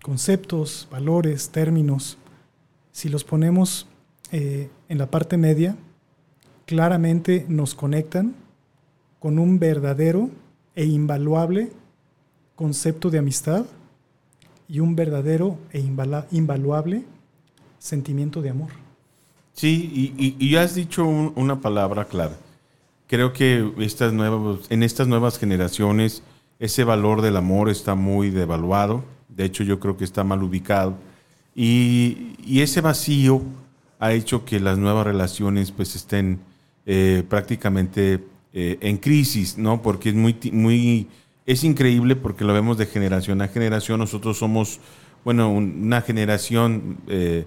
conceptos, 0.01 0.87
valores, 0.91 1.49
términos, 1.49 2.17
si 2.91 3.07
los 3.09 3.23
ponemos 3.23 3.87
eh, 4.31 4.69
en 4.89 4.97
la 4.97 5.09
parte 5.09 5.37
media, 5.37 5.77
claramente 6.65 7.45
nos 7.47 7.75
conectan 7.75 8.35
con 9.19 9.39
un 9.39 9.59
verdadero 9.59 10.29
e 10.75 10.85
invaluable 10.85 11.71
concepto 12.55 13.09
de 13.09 13.19
amistad 13.19 13.65
y 14.67 14.79
un 14.79 14.95
verdadero 14.95 15.57
e 15.71 15.79
invaluable 15.79 17.03
sentimiento 17.77 18.41
de 18.41 18.49
amor. 18.49 18.69
Sí, 19.53 20.35
y, 20.39 20.55
has 20.55 20.73
dicho 20.73 21.05
una 21.05 21.61
palabra 21.61 22.05
clara. 22.05 22.35
Creo 23.07 23.33
que 23.33 23.71
estas 23.79 24.11
nuevas, 24.11 24.61
en 24.69 24.81
estas 24.81 25.07
nuevas 25.07 25.37
generaciones 25.37 26.23
ese 26.63 26.85
valor 26.85 27.21
del 27.21 27.35
amor 27.35 27.69
está 27.69 27.93
muy 27.93 28.29
devaluado. 28.29 29.03
De 29.27 29.43
hecho, 29.43 29.65
yo 29.65 29.81
creo 29.81 29.97
que 29.97 30.05
está 30.05 30.23
mal 30.23 30.41
ubicado. 30.41 30.95
Y, 31.53 32.37
ese 32.47 32.79
vacío 32.79 33.41
ha 33.99 34.13
hecho 34.13 34.45
que 34.45 34.61
las 34.61 34.77
nuevas 34.77 35.05
relaciones 35.05 35.71
pues 35.71 35.93
estén 35.97 36.39
eh, 36.85 37.23
prácticamente 37.27 38.23
eh, 38.53 38.77
en 38.79 38.95
crisis, 38.95 39.57
¿no? 39.57 39.81
Porque 39.81 40.09
es 40.09 40.15
muy, 40.15 40.37
muy 40.53 41.07
es 41.45 41.65
increíble 41.65 42.15
porque 42.15 42.45
lo 42.45 42.53
vemos 42.53 42.77
de 42.77 42.85
generación 42.85 43.41
a 43.41 43.49
generación. 43.49 43.99
Nosotros 43.99 44.37
somos, 44.37 44.79
bueno, 45.25 45.51
una 45.51 46.01
generación... 46.01 46.97
Eh, 47.07 47.45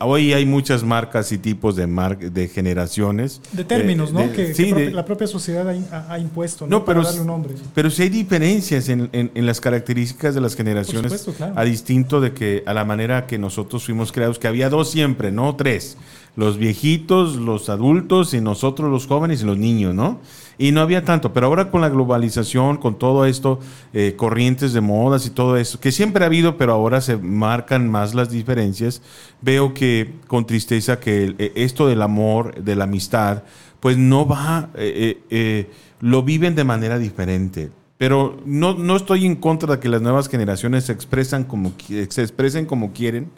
hoy 0.00 0.32
hay 0.32 0.46
muchas 0.46 0.82
marcas 0.82 1.30
y 1.32 1.38
tipos 1.38 1.76
de 1.76 1.86
de 1.86 2.48
generaciones. 2.48 3.40
De 3.52 3.64
términos, 3.64 4.12
¿no? 4.12 4.32
que, 4.32 4.54
sí, 4.54 4.72
la 4.72 5.04
propia 5.04 5.26
sociedad 5.26 5.68
ha, 6.08 6.18
impuesto, 6.18 6.66
¿no? 6.66 6.84
Pero, 6.84 7.02
darle 7.02 7.20
un 7.20 7.26
nombre. 7.26 7.54
Pero 7.74 7.90
sí 7.90 8.02
hay 8.02 8.08
diferencias 8.08 8.88
en, 8.88 9.10
las 9.34 9.60
características 9.60 10.34
de 10.34 10.40
las 10.40 10.56
generaciones, 10.56 11.28
a 11.54 11.64
distinto 11.64 12.20
de 12.20 12.32
que 12.32 12.62
a 12.66 12.74
la 12.74 12.84
manera 12.84 13.26
que 13.26 13.38
nosotros 13.38 13.84
fuimos 13.84 14.12
creados, 14.12 14.38
que 14.38 14.48
había 14.48 14.68
dos 14.68 14.90
siempre, 14.90 15.30
no 15.30 15.54
tres. 15.56 15.96
Los 16.36 16.58
viejitos, 16.58 17.36
los 17.36 17.68
adultos 17.68 18.34
y 18.34 18.40
nosotros 18.40 18.90
los 18.90 19.06
jóvenes 19.06 19.42
y 19.42 19.46
los 19.46 19.58
niños, 19.58 19.94
¿no? 19.94 20.20
Y 20.58 20.72
no 20.72 20.80
había 20.80 21.04
tanto, 21.04 21.32
pero 21.32 21.46
ahora 21.46 21.70
con 21.70 21.80
la 21.80 21.88
globalización, 21.88 22.76
con 22.76 22.98
todo 22.98 23.26
esto, 23.26 23.58
eh, 23.92 24.14
corrientes 24.16 24.72
de 24.72 24.80
modas 24.80 25.26
y 25.26 25.30
todo 25.30 25.56
eso, 25.56 25.80
que 25.80 25.92
siempre 25.92 26.24
ha 26.24 26.26
habido, 26.26 26.56
pero 26.56 26.72
ahora 26.72 27.00
se 27.00 27.16
marcan 27.16 27.90
más 27.90 28.14
las 28.14 28.30
diferencias, 28.30 29.02
veo 29.42 29.74
que 29.74 30.14
con 30.26 30.46
tristeza 30.46 31.00
que 31.00 31.34
eh, 31.38 31.52
esto 31.56 31.88
del 31.88 32.02
amor, 32.02 32.62
de 32.62 32.76
la 32.76 32.84
amistad, 32.84 33.42
pues 33.80 33.98
no 33.98 34.26
va, 34.26 34.70
eh, 34.76 35.70
lo 36.00 36.22
viven 36.22 36.54
de 36.54 36.64
manera 36.64 36.98
diferente. 36.98 37.70
Pero 37.98 38.38
no, 38.44 38.74
no 38.74 38.96
estoy 38.96 39.24
en 39.24 39.36
contra 39.36 39.74
de 39.74 39.80
que 39.80 39.88
las 39.88 40.02
nuevas 40.02 40.28
generaciones 40.28 40.84
se, 40.84 40.92
expresan 40.92 41.44
como, 41.44 41.72
se 41.86 42.22
expresen 42.22 42.66
como 42.66 42.92
quieren. 42.92 43.30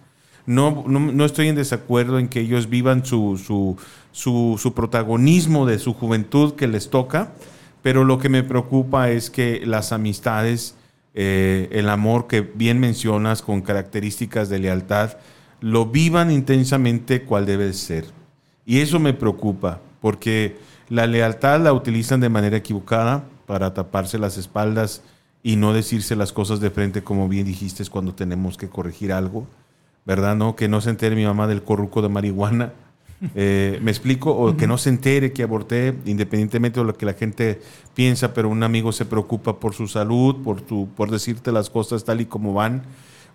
No, 0.49 0.83
no, 0.87 0.99
no, 0.99 1.25
estoy 1.27 1.49
en 1.49 1.57
desacuerdo 1.57 2.19
en 2.19 2.29
que 2.29 2.41
ellos 2.41 2.71
vivan 2.71 3.05
su, 3.05 3.37
su, 3.37 3.77
su, 4.59 4.73
protagonismo 4.73 5.67
de 5.67 5.79
su 5.79 5.93
juventud 5.93 6.55
que 6.55 6.67
les 6.67 6.89
toca, 6.89 7.33
pero 7.83 8.03
lo 8.03 8.19
que 8.19 8.31
me 8.31 8.43
preocupa 8.43 9.11
es 9.11 9.29
que 9.29 9.61
las 9.67 9.93
amistades, 9.93 10.75
eh, 11.13 11.69
el 11.73 11.91
amor 11.91 12.29
que 12.29 12.41
bien 12.41 12.81
mencionas 12.81 13.43
con 13.43 13.61
características 13.61 14.49
de 14.49 14.59
lealtad, 14.59 15.19
lo 15.61 15.85
vivan 15.85 16.31
intensamente 16.31 17.25
cual 17.25 17.45
debe 17.45 17.71
ser. 17.75 18.07
Y 18.65 18.81
eso 18.81 18.99
me 18.99 19.13
preocupa, 19.13 19.83
porque 20.01 20.57
la 20.89 21.07
lealtad 21.07 21.61
la 21.61 21.75
utilizan 21.75 22.21
de 22.21 22.31
manera 22.31 22.57
equivocada 22.57 23.25
para 23.45 23.75
taparse 23.75 24.19
las 24.19 24.39
espaldas 24.39 25.03
y 25.43 25.57
no 25.57 25.75
decirse 25.75 26.17
las 26.17 26.33
cosas 26.33 26.61
de 26.61 26.71
frente, 26.71 27.05
como 27.05 27.29
bien 27.29 27.45
dijiste, 27.45 27.85
cuando 27.91 28.15
tenemos 28.15 28.57
que 28.57 28.71
corregir 28.71 29.13
algo, 29.13 29.47
¿verdad? 30.09 30.35
No, 30.35 30.57
que 30.57 30.67
no 30.67 30.81
se 30.81 30.91
entere 30.91 31.15
mi 31.15 31.25
mamá 31.25 31.47
del 31.47 31.63
corruco 31.63 32.03
de 32.03 32.09
marihuana 32.09 32.73
eh, 33.35 33.81
¿Me 33.83 33.91
explico? 33.91 34.31
O 34.31 34.57
que 34.57 34.67
no 34.67 34.79
se 34.79 34.91
entere 34.91 35.33
que 35.33 35.43
aborté, 35.43 35.95
independientemente 36.05 36.79
de 36.79 36.87
lo 36.87 36.95
que 36.95 37.05
la 37.05 37.15
gente 37.15 37.61
piensa, 37.95 38.33
pero 38.33 38.49
un 38.49 38.63
amigo 38.63 38.93
se 38.93 39.05
preocupa 39.05 39.59
por 39.59 39.75
su 39.75 39.89
salud, 39.89 40.37
por, 40.45 40.61
tu, 40.61 40.89
por 40.95 41.11
decirte 41.11 41.51
las 41.51 41.69
cosas 41.69 42.05
tal 42.05 42.21
y 42.21 42.27
como 42.27 42.55
van. 42.55 42.83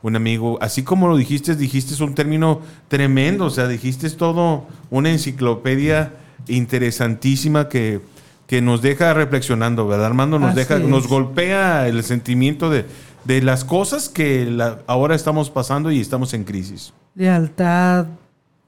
Un 0.02 0.16
amigo, 0.16 0.58
así 0.62 0.84
como 0.84 1.08
lo 1.08 1.16
dijiste, 1.16 1.56
dijiste 1.56 2.02
un 2.04 2.16
término 2.16 2.62
tremendo, 2.88 3.46
o 3.46 3.50
sea, 3.50 3.68
dijiste 3.68 4.10
todo 4.10 4.66
una 4.90 5.10
enciclopedia 5.12 6.14
interesantísima 6.48 7.70
que, 7.70 8.02
que 8.48 8.62
nos 8.62 8.82
deja 8.82 9.14
reflexionando, 9.14 9.88
¿verdad, 9.88 10.08
Armando? 10.08 10.40
Nos, 10.40 10.56
deja, 10.56 10.80
nos 10.80 11.08
golpea 11.08 11.88
el 11.88 12.04
sentimiento 12.04 12.70
de, 12.70 12.86
de 13.26 13.42
las 13.42 13.64
cosas 13.64 14.10
que 14.10 14.58
ahora 14.88 15.16
estamos 15.16 15.50
pasando 15.50 15.92
y 15.92 16.00
estamos 16.00 16.34
en 16.34 16.44
crisis. 16.44 16.94
Lealtad, 17.16 18.08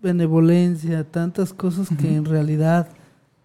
benevolencia, 0.01 1.03
tantas 1.03 1.53
cosas 1.53 1.89
que 1.99 2.15
en 2.15 2.25
realidad 2.25 2.87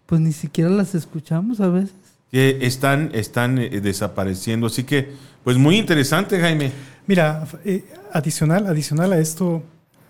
pues 0.05 0.21
ni 0.21 0.31
siquiera 0.31 0.69
las 0.69 0.93
escuchamos 0.95 1.59
a 1.61 1.69
veces. 1.69 1.95
que 2.31 2.65
están, 2.65 3.11
están 3.13 3.57
eh, 3.57 3.81
desapareciendo. 3.81 4.67
Así 4.67 4.83
que, 4.83 5.11
pues 5.43 5.57
muy 5.57 5.77
interesante, 5.77 6.39
Jaime. 6.39 6.71
Mira, 7.07 7.47
eh, 7.65 7.85
adicional, 8.11 8.67
adicional 8.67 9.13
a 9.13 9.19
esto, 9.19 9.63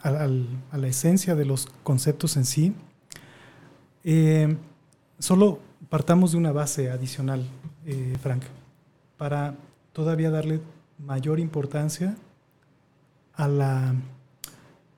a, 0.03 0.09
a 0.09 0.77
la 0.77 0.87
esencia 0.87 1.35
de 1.35 1.45
los 1.45 1.67
conceptos 1.83 2.35
en 2.35 2.45
sí, 2.45 2.73
eh, 4.03 4.55
solo 5.19 5.59
partamos 5.89 6.31
de 6.31 6.37
una 6.37 6.51
base 6.51 6.89
adicional, 6.89 7.45
eh, 7.85 8.15
Frank, 8.21 8.43
para 9.17 9.55
todavía 9.93 10.31
darle 10.31 10.61
mayor 11.05 11.39
importancia 11.39 12.15
a 13.33 13.47
la, 13.47 13.95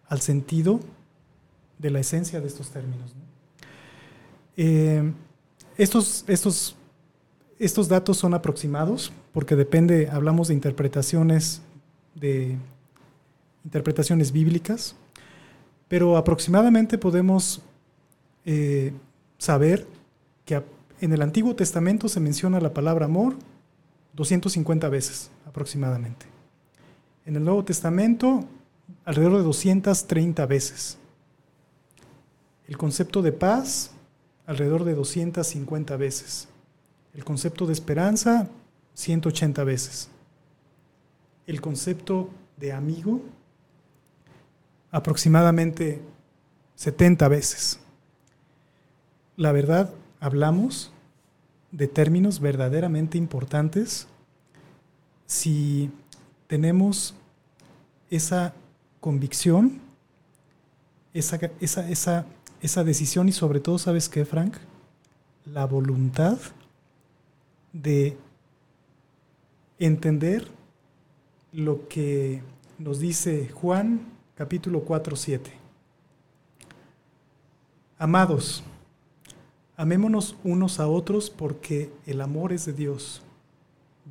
al 0.07 0.21
sentido 0.21 0.79
de 1.79 1.89
la 1.89 1.99
esencia 1.99 2.39
de 2.41 2.47
estos 2.47 2.69
términos. 2.69 3.13
Eh, 4.57 5.11
estos, 5.77 6.25
estos, 6.27 6.75
estos 7.59 7.87
datos 7.87 8.17
son 8.17 8.33
aproximados 8.33 9.11
porque 9.31 9.55
depende, 9.55 10.09
hablamos 10.09 10.49
de 10.49 10.53
interpretaciones 10.53 11.61
de 12.15 12.57
interpretaciones 13.63 14.31
bíblicas, 14.31 14.95
pero 15.87 16.17
aproximadamente 16.17 16.97
podemos 16.97 17.61
eh, 18.45 18.93
saber 19.37 19.87
que 20.45 20.61
en 21.01 21.13
el 21.13 21.21
Antiguo 21.21 21.55
Testamento 21.55 22.07
se 22.09 22.19
menciona 22.19 22.59
la 22.59 22.73
palabra 22.73 23.05
amor 23.05 23.35
250 24.13 24.89
veces 24.89 25.31
aproximadamente. 25.53 26.25
En 27.27 27.35
el 27.35 27.43
Nuevo 27.43 27.63
Testamento 27.63 28.43
alrededor 29.05 29.37
de 29.37 29.43
230 29.43 30.47
veces. 30.47 30.97
El 32.67 32.75
concepto 32.75 33.21
de 33.21 33.33
paz 33.33 33.91
alrededor 34.47 34.83
de 34.83 34.95
250 34.95 35.95
veces. 35.95 36.47
El 37.13 37.23
concepto 37.23 37.67
de 37.67 37.73
esperanza 37.73 38.49
180 38.95 39.63
veces. 39.63 40.09
El 41.45 41.61
concepto 41.61 42.31
de 42.57 42.73
amigo 42.73 43.21
aproximadamente 44.89 46.01
70 46.77 47.27
veces. 47.27 47.79
La 49.37 49.51
verdad, 49.51 49.93
hablamos 50.19 50.91
de 51.71 51.87
términos 51.87 52.39
verdaderamente 52.39 53.19
importantes 53.19 54.07
si 55.33 55.89
tenemos 56.45 57.15
esa 58.11 58.53
convicción, 58.99 59.81
esa, 61.13 61.39
esa, 61.59 61.89
esa, 61.89 62.25
esa 62.61 62.83
decisión 62.83 63.27
y 63.27 63.31
sobre 63.31 63.59
todo, 63.59 63.79
¿sabes 63.79 64.09
qué, 64.09 64.25
Frank? 64.25 64.57
La 65.45 65.65
voluntad 65.65 66.37
de 67.71 68.15
entender 69.79 70.47
lo 71.51 71.87
que 71.87 72.43
nos 72.77 72.99
dice 72.99 73.49
Juan 73.49 74.05
capítulo 74.35 74.81
4, 74.81 75.15
7. 75.15 75.51
Amados, 77.97 78.63
Amémonos 79.75 80.35
unos 80.43 80.79
a 80.79 80.87
otros 80.87 81.31
porque 81.31 81.91
el 82.05 82.21
amor 82.21 82.53
es 82.53 82.65
de 82.65 82.73
Dios. 82.73 83.23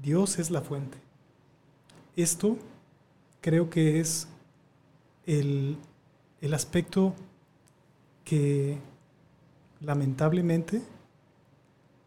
Dios 0.02 0.40
es 0.40 0.50
la 0.50 0.60
fuente. 0.60 1.01
Esto 2.16 2.58
creo 3.40 3.70
que 3.70 4.00
es 4.00 4.28
el, 5.26 5.76
el 6.40 6.54
aspecto 6.54 7.14
que 8.24 8.78
lamentablemente 9.80 10.82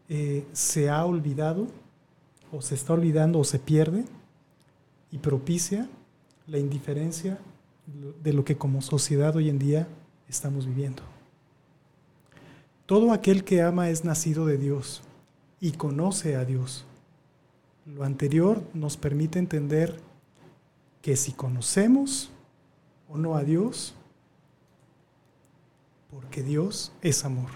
eh, 0.08 0.46
se 0.52 0.88
ha 0.88 1.04
olvidado 1.04 1.66
o 2.52 2.62
se 2.62 2.74
está 2.74 2.92
olvidando 2.92 3.40
o 3.40 3.44
se 3.44 3.58
pierde 3.58 4.04
y 5.10 5.18
propicia 5.18 5.88
la 6.46 6.58
indiferencia 6.58 7.38
de 8.22 8.32
lo 8.32 8.44
que 8.44 8.56
como 8.56 8.82
sociedad 8.82 9.34
hoy 9.36 9.48
en 9.48 9.58
día 9.58 9.88
estamos 10.28 10.66
viviendo. 10.66 11.02
Todo 12.86 13.12
aquel 13.12 13.44
que 13.44 13.62
ama 13.62 13.90
es 13.90 14.04
nacido 14.04 14.46
de 14.46 14.58
Dios 14.58 15.02
y 15.60 15.72
conoce 15.72 16.36
a 16.36 16.44
Dios. 16.44 16.84
Lo 17.86 18.04
anterior 18.04 18.62
nos 18.74 18.96
permite 18.96 19.38
entender 19.38 19.98
que 21.02 21.16
si 21.16 21.32
conocemos 21.32 22.30
o 23.08 23.16
no 23.16 23.36
a 23.36 23.44
Dios, 23.44 23.94
porque 26.10 26.42
Dios 26.42 26.92
es 27.00 27.24
amor. 27.24 27.50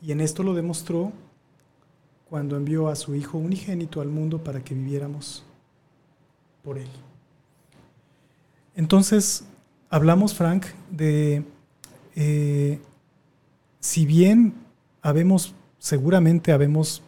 Y 0.00 0.12
en 0.12 0.20
esto 0.20 0.42
lo 0.42 0.54
demostró 0.54 1.12
cuando 2.28 2.56
envió 2.56 2.88
a 2.88 2.96
su 2.96 3.14
Hijo 3.14 3.38
unigénito 3.38 4.00
al 4.00 4.08
mundo 4.08 4.42
para 4.42 4.62
que 4.62 4.74
viviéramos 4.74 5.44
por 6.62 6.78
Él. 6.78 6.88
Entonces, 8.74 9.44
hablamos, 9.90 10.34
Frank, 10.34 10.66
de 10.90 11.44
eh, 12.14 12.78
si 13.80 14.06
bien 14.06 14.54
habemos, 15.02 15.54
seguramente 15.78 16.52
habemos 16.52 17.02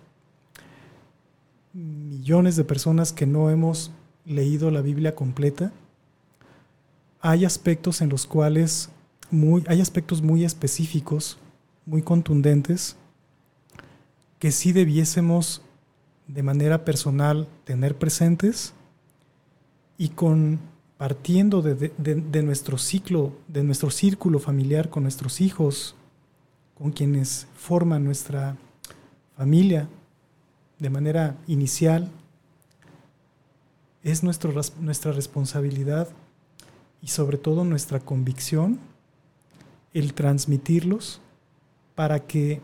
millones 1.74 2.56
de 2.56 2.64
personas 2.64 3.12
que 3.12 3.26
no 3.26 3.50
hemos 3.50 3.90
leído 4.24 4.70
la 4.70 4.80
Biblia 4.80 5.14
completa, 5.14 5.72
hay 7.20 7.44
aspectos 7.44 8.00
en 8.00 8.08
los 8.08 8.26
cuales 8.26 8.90
muy, 9.30 9.64
hay 9.66 9.80
aspectos 9.80 10.22
muy 10.22 10.44
específicos, 10.44 11.38
muy 11.84 12.02
contundentes, 12.02 12.96
que 14.38 14.52
sí 14.52 14.72
debiésemos 14.72 15.62
de 16.28 16.42
manera 16.42 16.84
personal 16.84 17.48
tener 17.64 17.98
presentes 17.98 18.72
y 19.98 20.10
con 20.10 20.60
partiendo 20.96 21.60
de, 21.60 21.74
de 21.74 22.42
nuestro 22.42 22.78
ciclo, 22.78 23.32
de 23.48 23.64
nuestro 23.64 23.90
círculo 23.90 24.38
familiar 24.38 24.90
con 24.90 25.02
nuestros 25.02 25.40
hijos, 25.40 25.96
con 26.74 26.92
quienes 26.92 27.48
forman 27.56 28.04
nuestra 28.04 28.56
familia 29.36 29.88
de 30.84 30.90
manera 30.90 31.38
inicial, 31.46 32.10
es 34.02 34.22
nuestra 34.22 35.12
responsabilidad 35.12 36.08
y 37.00 37.06
sobre 37.06 37.38
todo 37.38 37.64
nuestra 37.64 38.00
convicción 38.00 38.78
el 39.94 40.12
transmitirlos 40.12 41.22
para 41.94 42.26
que 42.26 42.60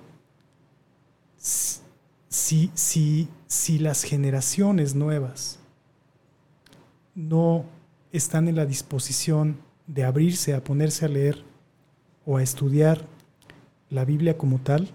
si, 1.39 2.71
si, 2.75 3.29
si 3.47 3.79
las 3.79 4.03
generaciones 4.03 4.95
nuevas 4.95 5.59
no 7.15 7.65
están 8.13 8.49
en 8.49 8.57
la 8.57 8.67
disposición 8.67 9.57
de 9.87 10.05
abrirse 10.05 10.53
a 10.53 10.63
ponerse 10.63 11.07
a 11.07 11.09
leer 11.09 11.43
o 12.27 12.37
a 12.37 12.43
estudiar 12.43 13.07
la 13.89 14.05
Biblia 14.05 14.37
como 14.37 14.59
tal, 14.59 14.91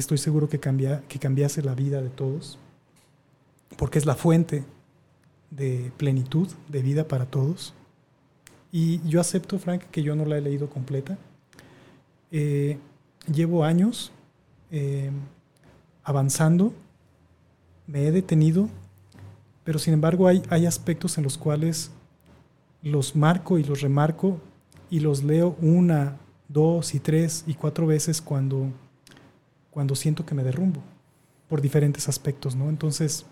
estoy 0.00 0.18
seguro 0.18 0.48
que, 0.48 0.60
cambia, 0.60 1.02
que 1.08 1.18
cambiase 1.18 1.62
la 1.62 1.74
vida 1.74 2.00
de 2.02 2.08
todos, 2.08 2.58
porque 3.76 3.98
es 3.98 4.06
la 4.06 4.14
fuente 4.14 4.64
de 5.50 5.92
plenitud, 5.96 6.48
de 6.68 6.82
vida 6.82 7.08
para 7.08 7.26
todos. 7.26 7.74
Y 8.70 9.00
yo 9.08 9.20
acepto, 9.20 9.58
Frank, 9.58 9.82
que 9.90 10.02
yo 10.02 10.14
no 10.14 10.24
la 10.24 10.38
he 10.38 10.40
leído 10.40 10.68
completa. 10.68 11.18
Eh, 12.30 12.78
llevo 13.32 13.64
años 13.64 14.12
eh, 14.70 15.10
avanzando, 16.04 16.72
me 17.86 18.06
he 18.06 18.12
detenido, 18.12 18.68
pero 19.64 19.78
sin 19.78 19.94
embargo 19.94 20.28
hay, 20.28 20.42
hay 20.50 20.66
aspectos 20.66 21.16
en 21.18 21.24
los 21.24 21.38
cuales 21.38 21.90
los 22.82 23.16
marco 23.16 23.58
y 23.58 23.64
los 23.64 23.80
remarco 23.80 24.38
y 24.90 25.00
los 25.00 25.22
leo 25.22 25.56
una, 25.60 26.18
dos 26.48 26.94
y 26.94 27.00
tres 27.00 27.44
y 27.46 27.54
cuatro 27.54 27.86
veces 27.86 28.22
cuando, 28.22 28.70
cuando 29.70 29.94
siento 29.94 30.24
que 30.26 30.34
me 30.34 30.44
derrumbo 30.44 30.82
por 31.48 31.60
diferentes 31.60 32.08
aspectos, 32.08 32.54
¿no? 32.54 32.68
Entonces, 32.68 33.26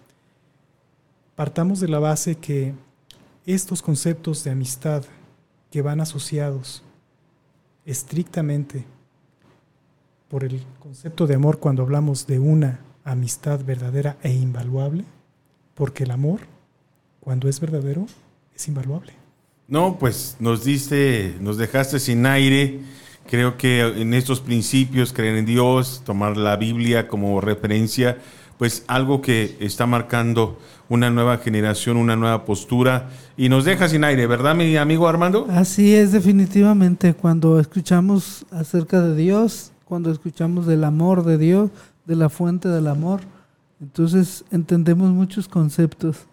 partamos 1.35 1.81
de 1.81 1.89
la 1.89 1.99
base 1.99 2.37
que 2.37 2.75
estos 3.45 3.83
conceptos 3.83 4.43
de 4.45 4.51
amistad 4.51 5.05
que 5.71 5.83
van 5.83 6.01
asociados 6.01 6.83
estrictamente 7.85 8.85
por 10.29 10.45
el 10.45 10.65
concepto 10.81 11.27
de 11.27 11.35
amor 11.35 11.59
cuando 11.59 11.83
hablamos 11.83 12.27
de 12.27 12.39
una 12.39 12.81
amistad 13.05 13.65
verdadera 13.65 14.17
e 14.23 14.33
invaluable, 14.33 15.05
porque 15.75 16.05
el 16.05 16.11
amor, 16.11 16.41
cuando 17.21 17.49
es 17.49 17.61
verdadero, 17.61 18.07
es 18.55 18.67
invaluable. 18.67 19.13
No, 19.69 19.99
pues 19.99 20.37
nos 20.41 20.65
diste, 20.65 21.37
nos 21.41 21.59
dejaste 21.59 22.01
sin 22.01 22.27
aire 22.27 22.81
Creo 23.29 23.57
que 23.57 23.81
en 23.81 24.15
estos 24.15 24.41
principios, 24.41 25.13
creer 25.13 25.37
en 25.37 25.47
Dios, 25.47 26.03
tomar 26.05 26.37
la 26.37 26.57
Biblia 26.57 27.09
como 27.09 27.41
referencia, 27.41 28.19
pues 28.59 28.85
algo 28.87 29.21
que 29.21 29.57
está 29.61 29.87
marcando 29.87 30.59
una 30.89 31.11
nueva 31.11 31.39
generación, 31.39 31.97
una 31.97 32.17
nueva 32.17 32.45
postura 32.45 33.11
y 33.37 33.49
nos 33.49 33.65
deja 33.65 33.89
sin 33.89 34.05
aire, 34.05 34.27
¿verdad, 34.27 34.55
mi 34.55 34.77
amigo 34.77 35.09
Armando? 35.09 35.47
Así 35.51 35.95
es, 35.95 36.13
definitivamente. 36.13 37.15
Cuando 37.15 37.59
escuchamos 37.59 38.47
acerca 38.51 39.01
de 39.01 39.17
Dios, 39.17 39.73
cuando 39.85 40.11
escuchamos 40.11 40.67
del 40.67 40.85
amor 40.85 41.25
de 41.25 41.39
Dios, 41.39 41.71
de 42.07 42.17
la 42.17 42.29
fuente 42.29 42.69
del 42.69 42.87
amor, 42.87 43.21
Entonces 43.81 44.45
entendemos 44.51 45.11
muchos 45.11 45.49
conceptos. 45.49 46.27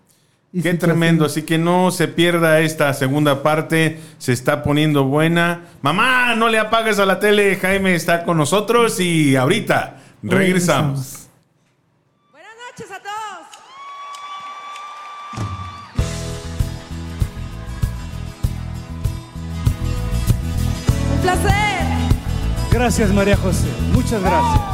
Qué 0.62 0.76
tremendo, 0.76 1.26
así 1.26 1.42
que 1.42 1.58
no 1.58 1.90
se 1.90 2.08
pierda 2.08 2.60
esta 2.60 2.94
segunda 2.94 3.42
parte, 3.42 4.00
se 4.20 4.34
está 4.34 4.62
poniendo 4.62 5.06
buena. 5.06 5.62
Mamá, 5.82 6.36
no 6.36 6.48
le 6.48 6.60
apagues 6.60 7.00
a 7.00 7.08
la 7.08 7.20
tele, 7.20 7.56
Jaime 7.56 7.96
está 7.96 8.24
con 8.24 8.38
nosotros 8.38 9.00
y 9.00 9.36
ahorita 9.36 9.98
regresamos. 10.22 11.28
Buenas 12.32 12.52
noches 12.70 12.92
a 12.92 13.00
todos. 13.00 13.48
Un 21.16 21.22
placer. 21.24 21.54
Gracias 22.72 23.12
María 23.12 23.38
José, 23.38 23.70
muchas 23.92 24.22
gracias. 24.22 24.74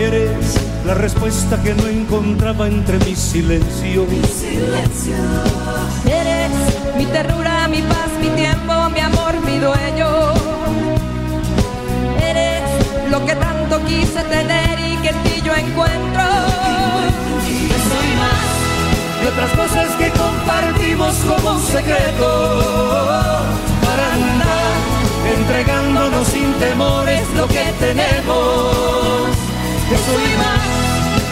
Eres 0.00 0.56
la 0.86 0.94
respuesta 0.94 1.62
que 1.62 1.74
no 1.74 1.86
encontraba 1.86 2.66
entre 2.66 2.98
mi 3.00 3.14
silencio. 3.14 4.06
Eres 6.06 6.50
mi 6.96 7.04
ternura, 7.04 7.68
mi 7.68 7.82
paz, 7.82 8.08
mi 8.18 8.28
tiempo, 8.28 8.88
mi 8.94 9.00
amor, 9.00 9.34
mi 9.44 9.58
dueño. 9.58 10.08
Eres 12.18 13.10
lo 13.10 13.26
que 13.26 13.34
tanto 13.34 13.84
quise 13.84 14.22
tener 14.24 14.80
y 14.80 14.96
que 15.02 15.10
en 15.10 15.22
ti 15.22 15.42
yo 15.44 15.54
encuentro. 15.54 16.24
Y 17.46 17.68
más, 18.22 18.48
y 19.22 19.26
otras 19.26 19.50
cosas 19.50 19.88
que 19.98 20.08
compartimos 20.12 21.14
como 21.28 21.56
un 21.56 21.62
secreto. 21.62 23.44
Para 23.84 24.14
andar 24.14 24.80
entregándonos 25.36 26.26
sin 26.26 26.50
temores 26.54 27.28
lo 27.36 27.46
que 27.48 27.64
tenemos. 27.78 29.39
Eso 29.92 30.14
y 30.14 30.32
más, 30.38 30.62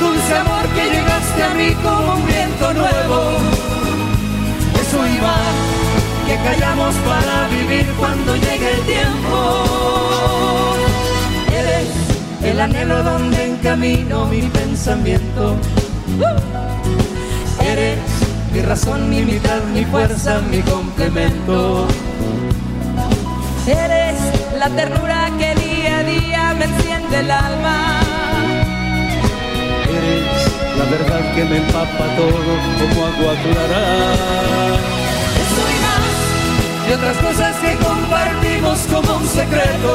dulce 0.01 0.37
amor 0.37 0.67
que 0.75 0.85
llegaste 0.91 1.43
a 1.45 1.55
mí 1.55 1.75
como 1.83 2.15
un 2.15 2.27
viento 2.27 2.75
nuevo. 2.75 3.19
Eso 4.81 5.07
y 5.07 5.19
más, 5.21 5.55
que 6.27 6.37
callamos 6.37 6.95
para 6.97 7.49
vivir 7.49 7.87
cuando 7.99 8.35
llegue 8.35 8.73
el 8.75 8.81
tiempo. 8.83 9.39
Eres 11.53 11.89
el 12.43 12.61
anhelo 12.61 13.03
donde 13.03 13.47
encamino 13.47 14.27
mi 14.27 14.43
pensamiento. 14.43 15.57
Eres 17.61 17.99
mi 18.53 18.61
razón, 18.63 19.09
mi 19.09 19.23
mitad, 19.23 19.63
mi 19.73 19.85
fuerza, 19.85 20.41
mi 20.51 20.61
complemento. 20.63 21.87
Eres 23.67 24.17
la 24.59 24.69
ternura 24.71 25.31
que 25.39 25.55
día 25.55 25.99
a 25.99 26.03
día 26.03 26.55
me 26.59 26.65
enciende 26.65 27.21
el 27.21 27.31
alma. 27.31 28.08
La 30.79 30.85
verdad 30.85 31.35
que 31.35 31.45
me 31.45 31.57
empapa 31.59 32.05
todo 32.17 32.39
como 32.79 33.07
agua 33.07 33.35
clara. 33.43 33.83
Eso 35.43 35.63
y 35.75 35.79
más, 35.85 36.89
Y 36.89 36.93
otras 36.93 37.17
cosas 37.19 37.57
que 37.57 37.77
compartimos 37.77 38.79
como 38.93 39.17
un 39.19 39.27
secreto. 39.27 39.93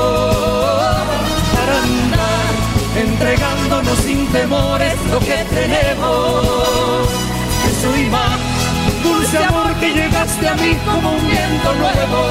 Para 1.53 1.83
andar 1.83 2.43
entregándonos 2.95 3.97
sin 3.99 4.27
temores 4.27 4.95
lo 5.11 5.19
que 5.19 5.45
tenemos. 5.49 7.07
Eso 7.71 7.97
y 7.97 8.09
más, 8.09 8.39
dulce 9.03 9.37
amor 9.37 9.73
que 9.75 9.93
llegaste 9.93 10.47
a 10.47 10.55
mí 10.55 10.77
como 10.85 11.13
un 11.13 11.27
viento 11.27 11.73
nuevo. 11.75 12.21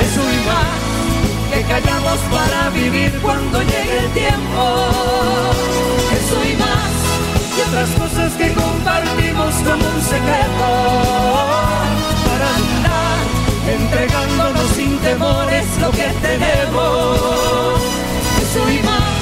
Eso 0.00 0.20
y 0.20 0.40
más, 0.46 1.52
que 1.52 1.62
callamos 1.62 2.18
para 2.30 2.70
vivir 2.70 3.12
cuando 3.22 3.62
llegue 3.62 3.98
el 3.98 4.10
tiempo. 4.12 4.62
Eso 6.12 6.44
y 6.44 6.56
más, 6.56 6.75
y 7.56 7.60
otras 7.60 7.90
cosas 7.90 8.32
que 8.34 8.52
compartimos 8.52 9.54
como 9.64 9.88
un 9.88 10.02
secreto. 10.02 10.68
Para 12.26 12.48
andar 12.60 13.26
entregándonos 13.76 14.68
sin 14.76 14.98
temores 14.98 15.66
lo 15.80 15.90
que 15.90 16.08
tenemos. 16.26 17.80
Eso 18.42 18.70
y 18.70 18.82
más, 18.82 19.12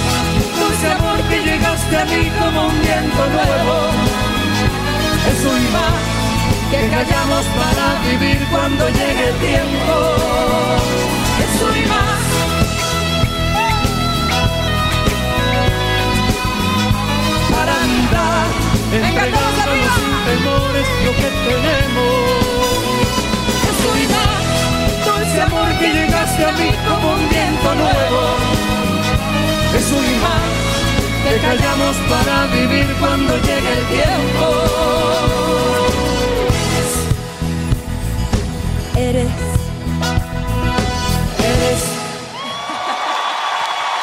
dulce 0.59 0.89
amor 0.91 1.21
que 1.29 1.39
llegaste 1.43 1.97
a 1.97 2.05
mí 2.07 2.31
como 2.39 2.67
un 2.67 2.81
viento 2.81 3.23
nuevo. 3.37 3.77
Eso 5.33 5.51
y 5.57 5.67
más, 5.77 6.03
que 6.71 6.89
callamos 6.89 7.45
para 7.61 7.87
vivir 8.09 8.47
cuando 8.51 8.89
llegue 8.89 9.29
el 9.29 9.37
tiempo. 9.37 9.95
Eso 11.45 11.77
y 11.77 11.87
más. 11.87 12.54
Andar 18.05 18.47
entregándonos 18.93 19.95
sin 19.97 20.13
temores 20.25 20.87
lo 21.05 21.13
que 21.13 21.29
tenemos. 21.47 22.15
Eso 23.71 23.91
y 23.97 24.07
más, 24.13 24.45
dulce 25.07 25.41
amor 25.41 25.71
que 25.79 25.89
llegaste 25.89 26.45
a 26.45 26.53
mí 26.53 26.71
como 26.87 27.15
un 27.15 27.29
viento 27.29 27.75
nuevo. 27.75 28.23
Eso 29.77 29.97
y 29.97 30.15
más, 30.23 30.53
que 31.25 31.35
callamos 31.41 31.97
para 32.09 32.47
vivir 32.47 32.87
cuando 33.01 33.37
llegue 33.39 33.73
el 33.79 33.85
tiempo. 33.87 34.47
eres, 38.97 39.29
Eres 41.39 41.83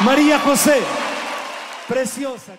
María 0.00 0.38
José, 0.40 0.80
preciosa. 1.88 2.52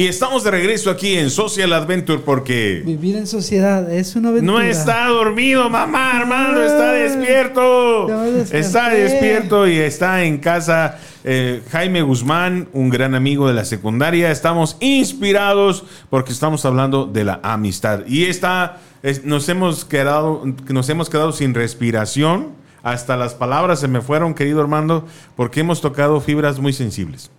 Y 0.00 0.06
estamos 0.06 0.44
de 0.44 0.50
regreso 0.50 0.88
aquí 0.88 1.12
en 1.18 1.28
Social 1.28 1.74
Adventure 1.74 2.20
porque 2.20 2.82
Vivir 2.86 3.16
en 3.16 3.26
sociedad 3.26 3.92
es 3.92 4.16
una 4.16 4.30
aventura. 4.30 4.62
no 4.62 4.66
está 4.66 5.08
dormido, 5.08 5.68
mamá, 5.68 6.16
Armando, 6.16 6.62
está 6.64 6.92
despierto. 6.92 8.08
Está 8.50 8.88
despierto 8.88 9.68
y 9.68 9.76
está 9.76 10.24
en 10.24 10.38
casa 10.38 10.98
eh, 11.22 11.60
Jaime 11.70 12.00
Guzmán, 12.00 12.70
un 12.72 12.88
gran 12.88 13.14
amigo 13.14 13.46
de 13.46 13.52
la 13.52 13.66
secundaria. 13.66 14.30
Estamos 14.30 14.78
inspirados 14.80 15.84
porque 16.08 16.32
estamos 16.32 16.64
hablando 16.64 17.04
de 17.04 17.24
la 17.26 17.38
amistad. 17.42 18.06
Y 18.06 18.24
esta, 18.24 18.78
es- 19.02 19.26
nos, 19.26 19.50
hemos 19.50 19.84
quedado, 19.84 20.44
nos 20.70 20.88
hemos 20.88 21.10
quedado 21.10 21.32
sin 21.32 21.52
respiración. 21.52 22.52
Hasta 22.82 23.18
las 23.18 23.34
palabras 23.34 23.80
se 23.80 23.88
me 23.88 24.00
fueron, 24.00 24.32
querido 24.32 24.62
Armando, 24.62 25.06
porque 25.36 25.60
hemos 25.60 25.82
tocado 25.82 26.22
fibras 26.22 26.58
muy 26.58 26.72
sensibles. 26.72 27.30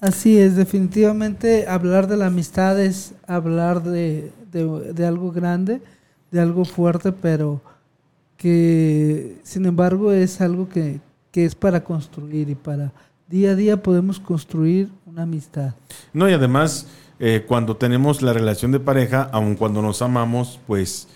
Así 0.00 0.38
es, 0.38 0.56
definitivamente 0.56 1.66
hablar 1.68 2.06
de 2.06 2.16
la 2.18 2.26
amistad 2.26 2.78
es 2.80 3.14
hablar 3.26 3.82
de, 3.82 4.30
de- 4.52 4.92
de 4.92 5.06
algo 5.06 5.32
grande, 5.32 5.80
de 6.30 6.40
algo 6.40 6.64
fuerte, 6.64 7.12
pero 7.12 7.62
que 8.36 9.38
sin 9.42 9.64
embargo 9.66 10.12
es 10.12 10.40
algo 10.40 10.68
que, 10.68 11.00
que 11.30 11.44
es 11.44 11.54
para 11.54 11.82
construir 11.82 12.50
y 12.50 12.54
para 12.54 12.92
día 13.28 13.52
a 13.52 13.54
día 13.54 13.82
podemos 13.82 14.20
construir 14.20 14.90
una 15.06 15.22
amistad. 15.22 15.74
No, 16.12 16.28
y 16.28 16.32
además, 16.34 16.86
eh, 17.18 17.44
cuando 17.48 17.76
tenemos 17.76 18.20
la 18.20 18.32
relación 18.34 18.72
de 18.72 18.80
pareja, 18.80 19.28
aun 19.32 19.54
cuando 19.56 19.80
nos 19.80 20.02
amamos, 20.02 20.60
pues 20.66 21.08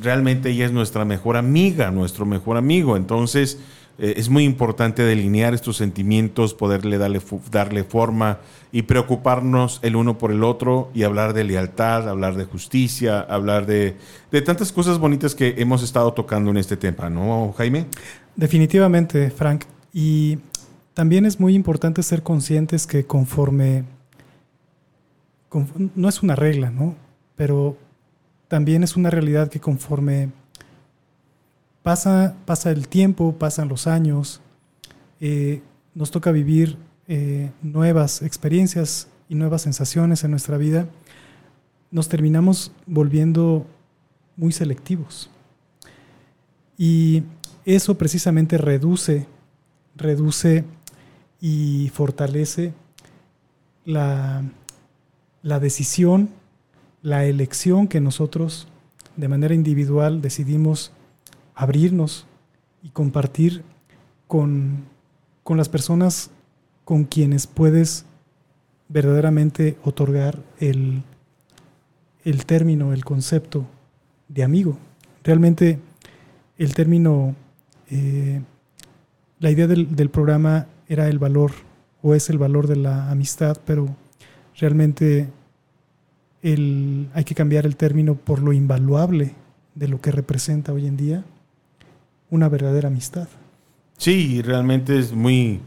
realmente 0.00 0.50
ella 0.50 0.66
es 0.66 0.72
nuestra 0.72 1.04
mejor 1.04 1.36
amiga, 1.36 1.90
nuestro 1.90 2.24
mejor 2.24 2.56
amigo. 2.56 2.96
Entonces, 2.96 3.58
eh, 4.00 4.14
es 4.16 4.28
muy 4.28 4.44
importante 4.44 5.02
delinear 5.02 5.54
estos 5.54 5.76
sentimientos, 5.76 6.54
poderle 6.54 6.98
darle, 6.98 7.20
darle 7.50 7.84
forma 7.84 8.38
y 8.72 8.82
preocuparnos 8.82 9.80
el 9.82 9.96
uno 9.96 10.16
por 10.18 10.30
el 10.30 10.42
otro 10.44 10.90
y 10.94 11.02
hablar 11.02 11.32
de 11.34 11.44
lealtad, 11.44 12.08
hablar 12.08 12.36
de 12.36 12.44
justicia, 12.44 13.20
hablar 13.20 13.66
de, 13.66 13.96
de 14.30 14.42
tantas 14.42 14.72
cosas 14.72 14.98
bonitas 14.98 15.34
que 15.34 15.54
hemos 15.58 15.82
estado 15.82 16.12
tocando 16.12 16.50
en 16.50 16.56
este 16.56 16.76
tema, 16.76 17.10
¿no, 17.10 17.52
Jaime? 17.58 17.86
Definitivamente, 18.36 19.30
Frank. 19.30 19.64
Y 19.92 20.38
también 20.94 21.26
es 21.26 21.40
muy 21.40 21.54
importante 21.54 22.02
ser 22.02 22.22
conscientes 22.22 22.86
que 22.86 23.04
conforme, 23.04 23.84
conf- 25.50 25.90
no 25.94 26.08
es 26.08 26.22
una 26.22 26.36
regla, 26.36 26.70
¿no? 26.70 26.94
Pero 27.36 27.76
también 28.48 28.82
es 28.82 28.96
una 28.96 29.10
realidad 29.10 29.48
que 29.48 29.60
conforme 29.60 30.30
pasa, 31.82 32.36
pasa 32.44 32.70
el 32.70 32.88
tiempo, 32.88 33.34
pasan 33.38 33.68
los 33.68 33.86
años, 33.86 34.40
eh, 35.20 35.62
nos 35.94 36.10
toca 36.10 36.32
vivir 36.32 36.76
eh, 37.08 37.50
nuevas 37.62 38.22
experiencias 38.22 39.08
y 39.28 39.34
nuevas 39.34 39.62
sensaciones 39.62 40.24
en 40.24 40.30
nuestra 40.30 40.56
vida, 40.56 40.86
nos 41.90 42.08
terminamos 42.08 42.72
volviendo 42.86 43.66
muy 44.36 44.52
selectivos. 44.52 45.30
Y 46.78 47.24
eso 47.64 47.98
precisamente 47.98 48.56
reduce, 48.56 49.26
reduce 49.96 50.64
y 51.40 51.90
fortalece 51.92 52.72
la, 53.84 54.42
la 55.42 55.60
decisión, 55.60 56.30
la 57.02 57.24
elección 57.24 57.88
que 57.88 58.00
nosotros 58.00 58.68
de 59.16 59.28
manera 59.28 59.54
individual 59.54 60.22
decidimos 60.22 60.92
abrirnos 61.54 62.26
y 62.82 62.90
compartir 62.90 63.62
con, 64.26 64.84
con 65.42 65.56
las 65.56 65.68
personas 65.68 66.30
con 66.84 67.04
quienes 67.04 67.46
puedes 67.46 68.04
verdaderamente 68.88 69.76
otorgar 69.84 70.42
el, 70.58 71.02
el 72.24 72.46
término, 72.46 72.92
el 72.92 73.04
concepto 73.04 73.66
de 74.28 74.42
amigo. 74.42 74.78
Realmente 75.22 75.78
el 76.58 76.74
término, 76.74 77.34
eh, 77.90 78.40
la 79.38 79.50
idea 79.50 79.66
del, 79.66 79.94
del, 79.94 80.10
programa 80.10 80.66
era 80.88 81.08
el 81.08 81.18
valor 81.18 81.52
o 82.02 82.14
es 82.14 82.30
el 82.30 82.38
valor 82.38 82.66
de 82.66 82.76
la 82.76 83.10
amistad, 83.10 83.58
pero 83.64 83.94
realmente 84.58 85.28
el, 86.42 87.08
hay 87.14 87.24
que 87.24 87.34
cambiar 87.34 87.66
el 87.66 87.76
término 87.76 88.14
por 88.14 88.42
lo 88.42 88.52
invaluable 88.52 89.34
de 89.74 89.88
lo 89.88 90.00
que 90.00 90.10
representa 90.10 90.72
hoy 90.72 90.86
en 90.86 90.96
día 90.96 91.24
una 92.30 92.48
verdadera 92.48 92.88
amistad. 92.88 93.28
Sí, 93.98 94.40
realmente 94.40 94.98
es 94.98 95.12
muy, 95.12 95.60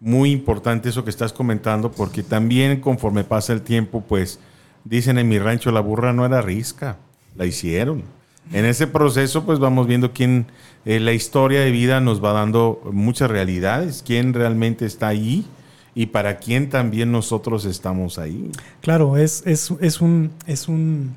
muy 0.00 0.30
importante 0.30 0.90
eso 0.90 1.02
que 1.02 1.10
estás 1.10 1.32
comentando, 1.32 1.90
porque 1.90 2.22
también 2.22 2.80
conforme 2.80 3.24
pasa 3.24 3.52
el 3.52 3.62
tiempo, 3.62 4.02
pues 4.06 4.38
dicen 4.84 5.18
en 5.18 5.28
mi 5.28 5.38
rancho, 5.38 5.72
la 5.72 5.80
burra 5.80 6.12
no 6.12 6.24
era 6.24 6.40
risca, 6.40 6.98
la 7.34 7.46
hicieron. 7.46 8.04
En 8.52 8.66
ese 8.66 8.86
proceso, 8.86 9.44
pues 9.44 9.58
vamos 9.58 9.86
viendo 9.86 10.12
quién, 10.12 10.46
eh, 10.84 11.00
la 11.00 11.12
historia 11.12 11.60
de 11.60 11.70
vida 11.70 12.00
nos 12.00 12.22
va 12.22 12.32
dando 12.32 12.80
muchas 12.92 13.30
realidades, 13.30 14.04
quién 14.06 14.34
realmente 14.34 14.84
está 14.84 15.08
ahí 15.08 15.46
y 15.94 16.06
para 16.06 16.36
quién 16.36 16.68
también 16.68 17.10
nosotros 17.10 17.64
estamos 17.64 18.18
ahí. 18.18 18.52
Claro, 18.82 19.16
es, 19.16 19.42
es, 19.46 19.72
es, 19.80 20.00
un, 20.02 20.30
es, 20.46 20.68
un, 20.68 21.14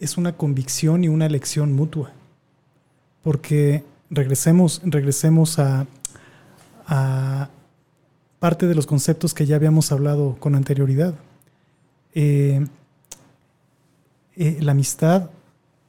es 0.00 0.16
una 0.16 0.32
convicción 0.32 1.04
y 1.04 1.08
una 1.08 1.26
elección 1.26 1.74
mutua 1.74 2.15
porque 3.26 3.82
regresemos, 4.08 4.80
regresemos 4.84 5.58
a, 5.58 5.88
parte 8.38 8.68
de 8.68 8.74
los 8.76 8.86
conceptos 8.86 9.34
que 9.34 9.46
ya 9.46 9.56
habíamos 9.56 9.90
hablado 9.90 10.36
con 10.38 10.54
anterioridad. 10.54 11.12
Eh, 12.14 12.64
eh, 14.36 14.58
la 14.60 14.70
amistad 14.70 15.30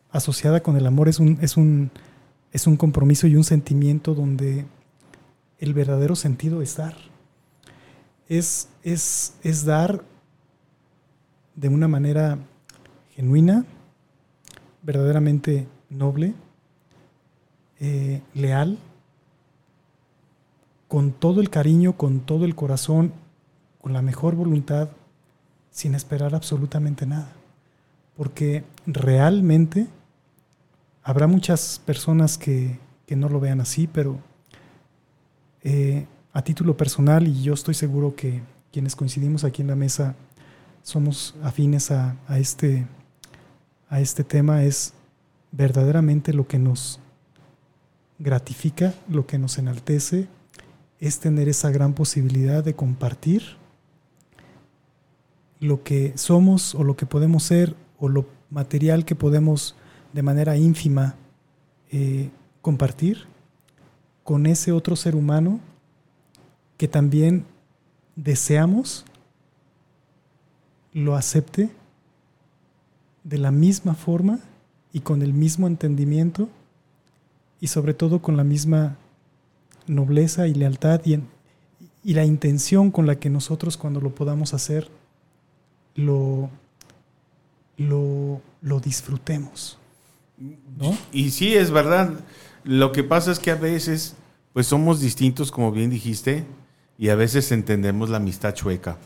asociada 0.10 0.64
con 0.64 0.78
el 0.78 0.88
amor 0.88 1.10
es 1.10 1.20
un, 1.20 1.38
es, 1.40 1.58
un, 1.58 1.92
es 2.52 2.66
un 2.66 2.76
compromiso 2.76 3.28
y 3.28 3.36
un 3.36 3.44
sentimiento 3.44 4.16
donde 4.16 4.66
el 5.60 5.76
verdadero 5.76 6.16
sentido 6.16 6.64
es 6.64 6.76
dar. 6.76 6.96
Es, 8.28 8.68
es, 8.82 9.36
es 9.44 9.64
dar 9.64 10.04
de 11.54 11.70
una 11.70 11.88
manera 11.88 12.40
genuina, 13.16 13.64
verdaderamente 14.82 15.68
noble, 15.92 16.34
eh, 17.80 18.22
leal, 18.34 18.80
con 20.88 21.12
todo 21.12 21.42
el 21.42 21.50
cariño, 21.50 21.98
con 21.98 22.22
todo 22.22 22.46
el 22.46 22.56
corazón, 22.56 23.14
con 23.82 23.94
la 23.94 24.02
mejor 24.02 24.36
voluntad, 24.36 24.90
sin 25.70 25.94
esperar 25.94 26.34
absolutamente 26.34 27.06
nada. 27.06 27.32
Porque 28.16 28.64
realmente 28.86 29.88
habrá 31.04 31.28
muchas 31.28 31.80
personas 31.86 32.38
que, 32.38 32.80
no 33.16 33.30
lo 33.30 33.40
vean 33.40 33.62
así, 33.62 33.88
pero 33.88 34.18
eh, 35.64 36.06
a 36.34 36.42
título 36.42 36.76
personal, 36.76 37.28
y 37.28 37.44
yo 37.44 37.54
estoy 37.54 37.74
seguro 37.74 38.16
que 38.16 38.42
quienes 38.72 38.96
coincidimos 38.96 39.44
aquí 39.44 39.62
en 39.62 39.70
la 39.70 39.76
mesa 39.76 40.16
somos 40.84 41.36
afines 41.44 41.92
a, 41.92 42.18
a 42.28 42.40
este, 42.40 42.86
a 43.90 44.02
este 44.02 44.24
tema, 44.24 44.64
es 44.64 44.94
verdaderamente 45.52 46.34
lo 46.34 46.48
que 46.48 46.60
nos 46.60 47.00
gratifica, 48.20 48.94
lo 49.10 49.28
que 49.28 49.38
nos 49.38 49.58
enaltece, 49.58 50.28
es 51.00 51.20
tener 51.20 51.48
esa 51.48 51.70
gran 51.72 51.94
posibilidad 51.94 52.64
de 52.64 52.76
compartir 52.76 53.44
lo 55.60 55.84
que 55.84 56.14
somos 56.16 56.76
o 56.76 56.84
lo 56.84 56.96
que 56.96 57.06
podemos 57.06 57.44
ser 57.44 57.76
o 58.00 58.10
lo 58.10 58.26
material 58.50 59.06
que 59.06 59.16
podemos 59.16 59.76
de 60.14 60.24
manera 60.24 60.58
ínfima 60.58 61.16
eh, 61.92 62.30
compartir 62.62 63.26
con 64.24 64.46
ese 64.46 64.72
otro 64.72 64.96
ser 64.96 65.16
humano 65.16 65.60
que 66.78 66.88
también 66.88 67.46
deseamos 68.16 69.06
lo 70.94 71.16
acepte 71.16 71.70
de 73.24 73.38
la 73.38 73.52
misma 73.52 73.94
forma 73.94 74.40
y 74.94 75.02
con 75.02 75.22
el 75.22 75.34
mismo 75.34 75.68
entendimiento 75.68 76.50
y 77.60 77.68
sobre 77.68 77.94
todo 77.94 78.22
con 78.22 78.38
la 78.38 78.44
misma 78.44 78.98
nobleza 79.88 80.48
y 80.48 80.54
lealtad 80.54 81.02
y, 81.06 81.20
y 82.04 82.14
la 82.14 82.26
intención 82.26 82.92
con 82.92 83.08
la 83.08 83.20
que 83.20 83.30
nosotros 83.30 83.78
cuando 83.78 84.02
lo 84.02 84.14
podamos 84.14 84.54
hacer 84.54 84.90
lo, 85.96 86.50
lo, 87.78 88.42
lo 88.62 88.80
disfrutemos. 88.80 89.78
¿no? 90.78 90.96
Y 91.12 91.32
sí, 91.32 91.56
es 91.56 91.72
verdad. 91.72 92.12
Lo 92.64 92.92
que 92.92 93.04
pasa 93.04 93.32
es 93.32 93.40
que 93.40 93.52
a 93.52 93.56
veces, 93.56 94.16
pues 94.54 94.68
somos 94.68 95.00
distintos, 95.00 95.52
como 95.52 95.72
bien 95.72 95.90
dijiste, 95.90 96.46
y 96.98 97.10
a 97.10 97.16
veces 97.16 97.52
entendemos 97.52 98.10
la 98.10 98.18
amistad 98.18 98.54
chueca. 98.54 98.98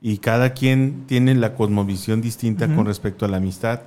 Y 0.00 0.18
cada 0.18 0.52
quien 0.52 1.04
tiene 1.06 1.34
la 1.34 1.54
cosmovisión 1.54 2.20
distinta 2.20 2.72
con 2.74 2.86
respecto 2.86 3.24
a 3.24 3.28
la 3.28 3.38
amistad. 3.38 3.80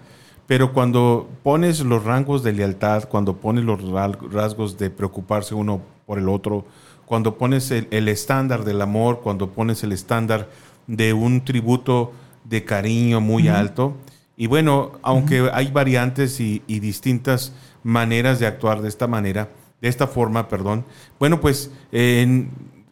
Pero 0.49 0.73
cuando 0.73 1.29
pones 1.43 1.81
los 1.81 2.03
rangos 2.03 2.41
de 2.41 2.53
lealtad, 2.53 3.03
cuando 3.03 3.35
pones 3.35 3.63
los 3.63 3.83
rasgos 4.31 4.79
de 4.79 4.89
preocuparse 4.89 5.53
uno 5.53 5.79
por 6.07 6.17
el 6.17 6.27
otro, 6.27 6.65
cuando 7.05 7.37
pones 7.37 7.69
el, 7.69 8.07
estándar 8.07 8.63
del 8.63 8.81
amor, 8.81 9.19
cuando 9.21 9.51
pones 9.51 9.83
el 9.83 9.91
estándar 9.91 10.49
de 10.87 11.13
un 11.13 11.45
tributo 11.45 12.13
de 12.45 12.65
cariño 12.65 13.21
muy 13.21 13.47
alto, 13.47 13.95
y 14.35 14.47
bueno, 14.47 14.93
aunque 15.03 15.51
hay 15.53 15.69
variantes 15.69 16.39
y, 16.39 16.63
distintas 16.67 17.53
maneras 17.83 18.39
de 18.39 18.47
actuar 18.47 18.81
de 18.81 18.89
esta 18.89 19.05
manera, 19.05 19.49
de 19.79 19.87
esta 19.87 20.07
forma, 20.07 20.47
perdón, 20.47 20.83
bueno, 21.19 21.39
pues 21.41 21.69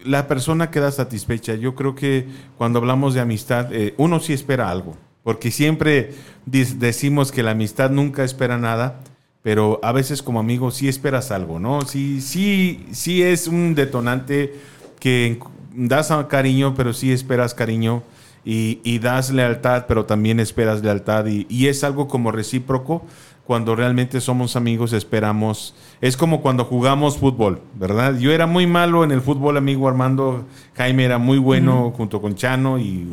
la 0.06 0.28
persona 0.28 0.70
queda 0.70 0.92
satisfecha. 0.92 1.56
Yo 1.56 1.74
creo 1.74 1.96
que 1.96 2.28
cuando 2.56 2.78
hablamos 2.78 3.16
de 3.16 3.22
amistad, 3.22 3.74
eh, 3.74 3.96
uno 3.98 4.20
sí 4.20 4.34
espera 4.34 4.70
algo. 4.70 4.96
Porque 5.24 5.52
siempre 5.52 6.14
decimos 6.46 7.32
que 7.32 7.44
la 7.44 7.52
amistad 7.52 7.90
nunca 7.90 8.24
espera 8.24 8.58
nada, 8.58 9.02
pero 9.42 9.80
a 9.84 9.92
veces 9.92 10.24
como 10.24 10.40
amigo 10.40 10.72
sí 10.72 10.88
esperas 10.88 11.32
algo, 11.32 11.60
¿no? 11.60 11.82
Sí, 11.82 12.22
sí, 12.22 12.86
sí 12.92 13.24
es 13.24 13.48
un 13.48 13.76
detonante 13.76 14.56
que 15.00 15.40
das 15.74 16.12
cariño, 16.28 16.74
pero 16.76 16.94
sí 16.94 17.12
esperas 17.12 17.54
cariño. 17.54 18.04
Y, 18.50 19.00
das 19.00 19.30
lealtad, 19.30 19.88
pero 19.90 20.06
también 20.06 20.40
esperas 20.40 20.82
lealtad. 20.82 21.26
y 21.26 21.68
es 21.68 21.84
algo 21.84 22.08
como 22.08 22.32
recíproco 22.32 23.06
cuando 23.48 23.78
realmente 23.78 24.20
somos 24.20 24.58
amigos 24.58 24.92
esperamos. 24.92 25.74
Es 26.02 26.18
como 26.18 26.42
cuando 26.42 26.66
jugamos 26.66 27.18
fútbol, 27.18 27.62
¿verdad? 27.80 28.20
Yo 28.20 28.34
era 28.34 28.46
muy 28.46 28.68
malo 28.68 29.06
en 29.06 29.12
el 29.12 29.22
fútbol, 29.22 29.56
amigo 29.56 29.88
Armando. 29.88 30.46
Jaime 30.76 31.06
era 31.06 31.18
muy 31.18 31.38
bueno 31.38 31.94
junto 31.96 32.22
con 32.22 32.36
Chano 32.36 32.78
y, 32.78 33.08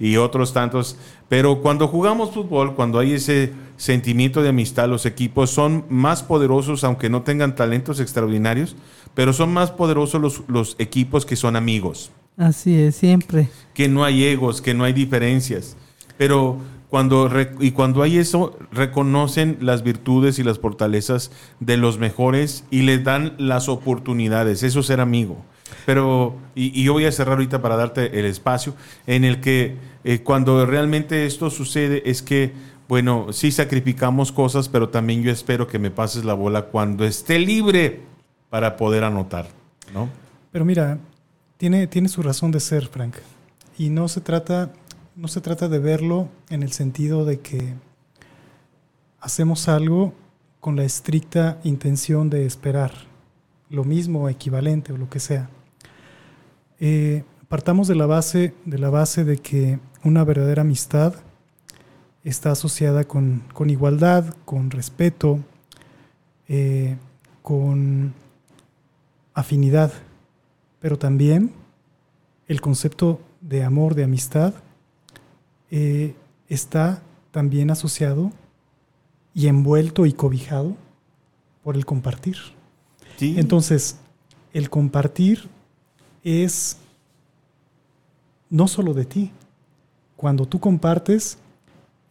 y, 0.00 0.16
otros 0.16 0.54
tantos. 0.54 0.96
Pero 1.28 1.60
cuando 1.60 1.86
jugamos 1.86 2.30
fútbol, 2.30 2.74
cuando 2.74 2.98
hay 2.98 3.12
ese 3.12 3.52
sentimiento 3.76 4.42
de 4.42 4.48
amistad, 4.48 4.88
los 4.88 5.04
equipos 5.04 5.50
son 5.50 5.84
más 5.90 6.22
poderosos, 6.22 6.82
aunque 6.82 7.10
no 7.10 7.20
tengan 7.20 7.54
talentos 7.54 8.00
extraordinarios, 8.00 8.76
pero 9.12 9.34
son 9.34 9.52
más 9.52 9.70
poderosos 9.70 10.18
los, 10.18 10.42
los 10.48 10.76
equipos 10.78 11.26
que 11.26 11.36
son 11.36 11.56
amigos. 11.56 12.10
Así 12.38 12.74
es, 12.74 12.96
siempre. 12.96 13.50
Que 13.74 13.90
no 13.90 14.02
hay 14.02 14.24
egos, 14.24 14.62
que 14.62 14.72
no 14.72 14.84
hay 14.84 14.94
diferencias. 14.94 15.76
Pero 16.16 16.56
cuando, 16.94 17.28
y 17.58 17.72
cuando 17.72 18.04
hay 18.04 18.18
eso, 18.18 18.56
reconocen 18.70 19.58
las 19.60 19.82
virtudes 19.82 20.38
y 20.38 20.44
las 20.44 20.60
fortalezas 20.60 21.32
de 21.58 21.76
los 21.76 21.98
mejores 21.98 22.62
y 22.70 22.82
les 22.82 23.02
dan 23.02 23.34
las 23.36 23.68
oportunidades. 23.68 24.62
Eso 24.62 24.78
es 24.78 24.86
ser 24.86 25.00
amigo. 25.00 25.44
Pero, 25.86 26.36
y, 26.54 26.84
yo 26.84 26.92
voy 26.92 27.06
a 27.06 27.10
cerrar 27.10 27.32
ahorita 27.32 27.60
para 27.60 27.74
darte 27.74 28.20
el 28.20 28.26
espacio, 28.26 28.76
en 29.08 29.24
el 29.24 29.40
que 29.40 29.76
eh, 30.04 30.20
cuando 30.20 30.64
realmente 30.66 31.26
esto 31.26 31.50
sucede 31.50 32.08
es 32.08 32.22
que 32.22 32.52
bueno, 32.86 33.32
sí 33.32 33.50
sacrificamos 33.50 34.30
cosas, 34.30 34.68
pero 34.68 34.88
también 34.88 35.24
yo 35.24 35.32
espero 35.32 35.66
que 35.66 35.80
me 35.80 35.90
pases 35.90 36.24
la 36.24 36.34
bola 36.34 36.66
cuando 36.66 37.04
esté 37.04 37.40
libre 37.40 38.02
para 38.50 38.76
poder 38.76 39.02
anotar, 39.02 39.48
¿no? 39.92 40.08
Pero 40.52 40.64
mira, 40.64 41.00
tiene, 41.56 41.88
tiene 41.88 42.08
su 42.08 42.22
razón 42.22 42.52
de 42.52 42.60
ser, 42.60 42.86
Frank. 42.86 43.16
Y 43.76 43.90
no 43.90 44.06
se 44.06 44.20
trata, 44.20 44.70
no 45.16 45.28
se 45.28 45.40
trata 45.40 45.68
de 45.68 45.78
verlo 45.78 46.28
en 46.48 46.62
el 46.62 46.72
sentido 46.72 47.24
de 47.24 47.40
que 47.40 47.74
hacemos 49.20 49.68
algo 49.68 50.12
con 50.60 50.76
la 50.76 50.84
estricta 50.84 51.60
intención 51.62 52.30
de 52.30 52.46
esperar 52.46 52.92
lo 53.70 53.84
mismo, 53.84 54.28
equivalente 54.28 54.92
o 54.92 54.96
lo 54.96 55.08
que 55.08 55.20
sea. 55.20 55.50
Eh, 56.80 57.24
partamos 57.48 57.86
de 57.86 57.94
la 57.94 58.06
base 58.06 58.54
de 58.64 58.78
la 58.78 58.90
base 58.90 59.24
de 59.24 59.38
que 59.38 59.78
una 60.02 60.24
verdadera 60.24 60.62
amistad 60.62 61.14
está 62.24 62.50
asociada 62.50 63.04
con, 63.04 63.44
con 63.52 63.70
igualdad, 63.70 64.34
con 64.44 64.70
respeto, 64.70 65.38
eh, 66.48 66.96
con 67.42 68.14
afinidad, 69.34 69.92
pero 70.80 70.98
también 70.98 71.52
el 72.48 72.60
concepto 72.60 73.20
de 73.40 73.62
amor, 73.62 73.94
de 73.94 74.04
amistad, 74.04 74.54
eh, 75.70 76.14
está 76.48 77.02
también 77.30 77.70
asociado 77.70 78.32
y 79.34 79.48
envuelto 79.48 80.06
y 80.06 80.12
cobijado 80.12 80.76
por 81.62 81.76
el 81.76 81.84
compartir. 81.84 82.36
Sí. 83.16 83.34
Entonces, 83.38 83.98
el 84.52 84.70
compartir 84.70 85.48
es 86.22 86.78
no 88.50 88.68
solo 88.68 88.94
de 88.94 89.04
ti. 89.04 89.32
Cuando 90.16 90.46
tú 90.46 90.60
compartes 90.60 91.38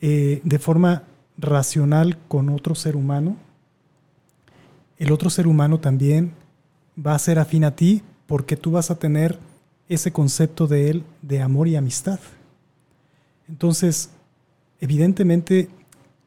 eh, 0.01 0.41
de 0.43 0.59
forma 0.59 1.03
racional 1.37 2.17
con 2.27 2.49
otro 2.49 2.75
ser 2.75 2.95
humano, 2.95 3.37
el 4.97 5.11
otro 5.11 5.29
ser 5.29 5.47
humano 5.47 5.79
también 5.79 6.33
va 6.95 7.15
a 7.15 7.19
ser 7.19 7.39
afín 7.39 7.63
a 7.63 7.75
ti 7.75 8.01
porque 8.27 8.57
tú 8.57 8.71
vas 8.71 8.91
a 8.91 8.99
tener 8.99 9.39
ese 9.87 10.11
concepto 10.11 10.67
de 10.67 10.89
él 10.89 11.03
de 11.21 11.41
amor 11.41 11.67
y 11.67 11.75
amistad. 11.75 12.19
Entonces, 13.47 14.09
evidentemente, 14.79 15.69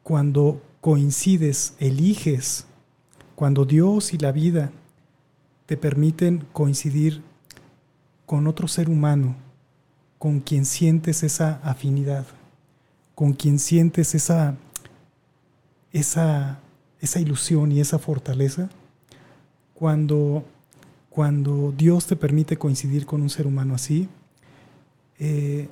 cuando 0.03 0.63
coincides, 0.81 1.75
eliges, 1.79 2.67
cuando 3.35 3.65
Dios 3.65 4.15
y 4.15 4.19
la 4.19 4.33
vida 4.33 4.71
te 5.67 5.77
permiten 5.77 6.47
coincidir 6.53 7.23
con 8.25 8.47
otro 8.47 8.69
ser 8.69 8.89
humano, 8.89 9.37
con 10.19 10.41
quien 10.41 10.65
sientes 10.65 11.23
esa 11.23 11.61
afinidad, 11.63 12.27
con 13.15 13.33
quien 13.33 13.59
sientes 13.59 14.15
esa, 14.15 14.57
esa, 15.93 16.61
esa 17.01 17.21
ilusión 17.21 17.73
y 17.73 17.81
esa 17.81 17.99
fortaleza, 17.99 18.69
cuando, 19.75 20.45
cuando 21.11 21.73
Dios 21.77 22.07
te 22.07 22.17
permite 22.17 22.57
coincidir 22.57 23.07
con 23.07 23.23
un 23.23 23.31
ser 23.31 23.47
humano 23.47 23.75
así, 23.75 24.09
eh, 25.19 25.69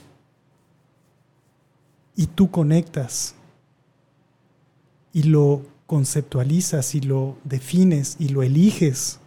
y 2.16 2.26
tú 2.26 2.50
conectas 2.50 3.34
y 5.12 5.24
lo 5.24 5.62
conceptualizas 5.86 6.94
y 6.94 7.00
lo 7.00 7.36
defines 7.44 8.16
y 8.18 8.28
lo 8.28 8.42
eliges 8.42 9.20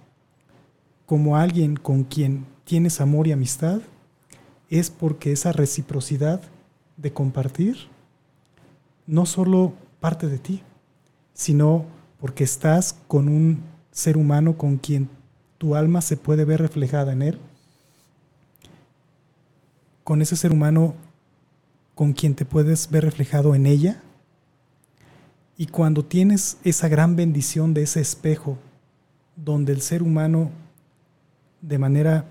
como 1.06 1.38
alguien 1.38 1.78
con 1.78 2.04
quien 2.04 2.46
tienes 2.66 3.00
amor 3.00 3.28
y 3.28 3.32
amistad, 3.32 3.80
es 4.70 4.90
porque 4.90 5.32
esa 5.32 5.54
reciprocidad 5.54 6.42
de 6.98 7.14
compartir 7.14 7.78
no 9.06 9.26
solo 9.26 9.74
parte 10.02 10.28
de 10.28 10.38
ti, 10.38 10.62
sino 11.34 11.86
porque 12.20 12.44
estás 12.44 12.98
con 13.08 13.30
un 13.30 13.62
ser 13.92 14.18
humano 14.18 14.58
con 14.58 14.78
quien 14.78 15.10
tu 15.58 15.76
alma 15.76 16.02
se 16.02 16.18
puede 16.18 16.44
ver 16.44 16.60
reflejada 16.60 17.14
en 17.14 17.22
él, 17.22 17.40
con 20.04 20.22
ese 20.22 20.36
ser 20.36 20.52
humano 20.52 20.94
con 21.98 22.14
quien 22.14 22.36
te 22.36 22.46
puedes 22.46 22.92
ver 22.92 23.04
reflejado 23.04 23.56
en 23.56 23.66
ella, 23.66 24.04
y 25.58 25.66
cuando 25.66 26.06
tienes 26.06 26.58
esa 26.64 26.88
gran 26.88 27.16
bendición 27.16 27.74
de 27.74 27.82
ese 27.82 28.02
espejo, 28.02 28.60
donde 29.36 29.74
el 29.74 29.82
ser 29.82 30.04
humano 30.04 30.52
de 31.60 31.80
manera, 31.80 32.26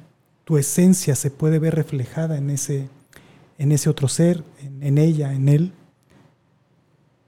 tu 0.44 0.56
esencia 0.56 1.16
se 1.16 1.32
puede 1.32 1.58
ver 1.58 1.74
reflejada 1.74 2.38
en 2.38 2.50
ese, 2.50 2.88
en 3.58 3.72
ese 3.72 3.90
otro 3.90 4.06
ser, 4.06 4.44
en, 4.80 4.98
ella, 4.98 5.32
en 5.32 5.48
él, 5.48 5.72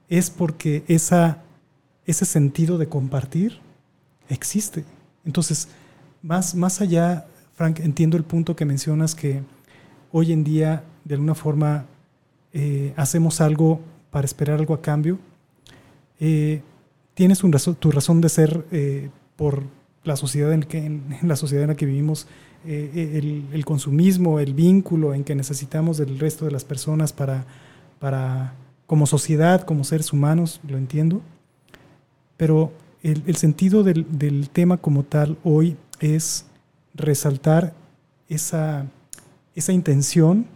es 0.09 0.31
porque 0.31 0.85
esa, 0.87 1.43
ese 2.07 2.25
sentido 2.25 2.79
de 2.79 2.89
compartir 2.89 3.59
existe. 4.29 4.85
Entonces, 5.25 5.67
más, 6.23 6.55
más 6.55 6.81
allá, 6.81 7.27
Frank, 7.57 7.81
entiendo 7.81 8.17
el 8.17 8.23
punto 8.23 8.55
que 8.55 8.65
mencionas 8.65 9.17
que 9.17 9.43
hoy 10.13 10.33
en 10.33 10.45
día, 10.45 10.85
de 11.03 11.17
alguna 11.17 11.35
forma, 11.35 11.87
eh, 12.61 12.93
hacemos 12.97 13.41
algo 13.41 13.81
para 14.11 14.25
esperar 14.25 14.59
algo 14.59 14.75
a 14.75 14.83
cambio. 14.83 15.21
Eh, 16.19 16.61
tienes 17.15 17.39
tu 17.39 17.91
razón 17.93 18.21
de 18.21 18.29
ser 18.29 18.67
eh, 18.73 19.11
por 19.37 19.63
la 20.03 20.17
sociedad 20.17 20.53
en, 20.53 20.65
que, 20.65 20.85
en, 20.85 21.05
la 21.23 21.37
sociedad 21.37 21.63
en 21.63 21.69
la 21.69 21.77
que 21.77 21.87
vivimos, 21.87 22.27
el, 22.65 23.47
el, 23.53 23.65
consumismo, 23.65 24.41
el 24.41 24.55
vínculo 24.55 25.15
en 25.15 25.23
que 25.23 25.37
necesitamos 25.37 25.99
del 25.99 26.19
resto 26.19 26.47
de 26.47 26.51
las 26.51 26.65
personas 26.65 27.13
para, 27.13 27.47
para 28.01 28.55
como 28.87 29.07
sociedad, 29.07 29.63
como 29.63 29.85
seres 29.85 30.13
humanos, 30.13 30.61
lo 30.69 30.79
entiendo. 30.79 31.23
Pero 32.37 32.73
el, 33.05 33.23
el 33.29 33.37
sentido 33.37 33.85
del, 33.85 34.05
del, 34.19 34.51
tema 34.51 34.79
como 34.79 35.05
tal 35.05 35.39
hoy 35.45 35.77
es 36.01 36.47
resaltar 36.93 37.73
esa, 38.29 38.87
esa 39.55 39.73
intención 39.73 40.47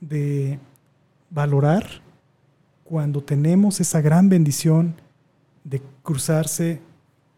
de 0.00 0.58
valorar 1.30 1.86
cuando 2.84 3.22
tenemos 3.22 3.80
esa 3.80 4.00
gran 4.00 4.28
bendición 4.28 4.94
de 5.64 5.80
cruzarse 6.02 6.80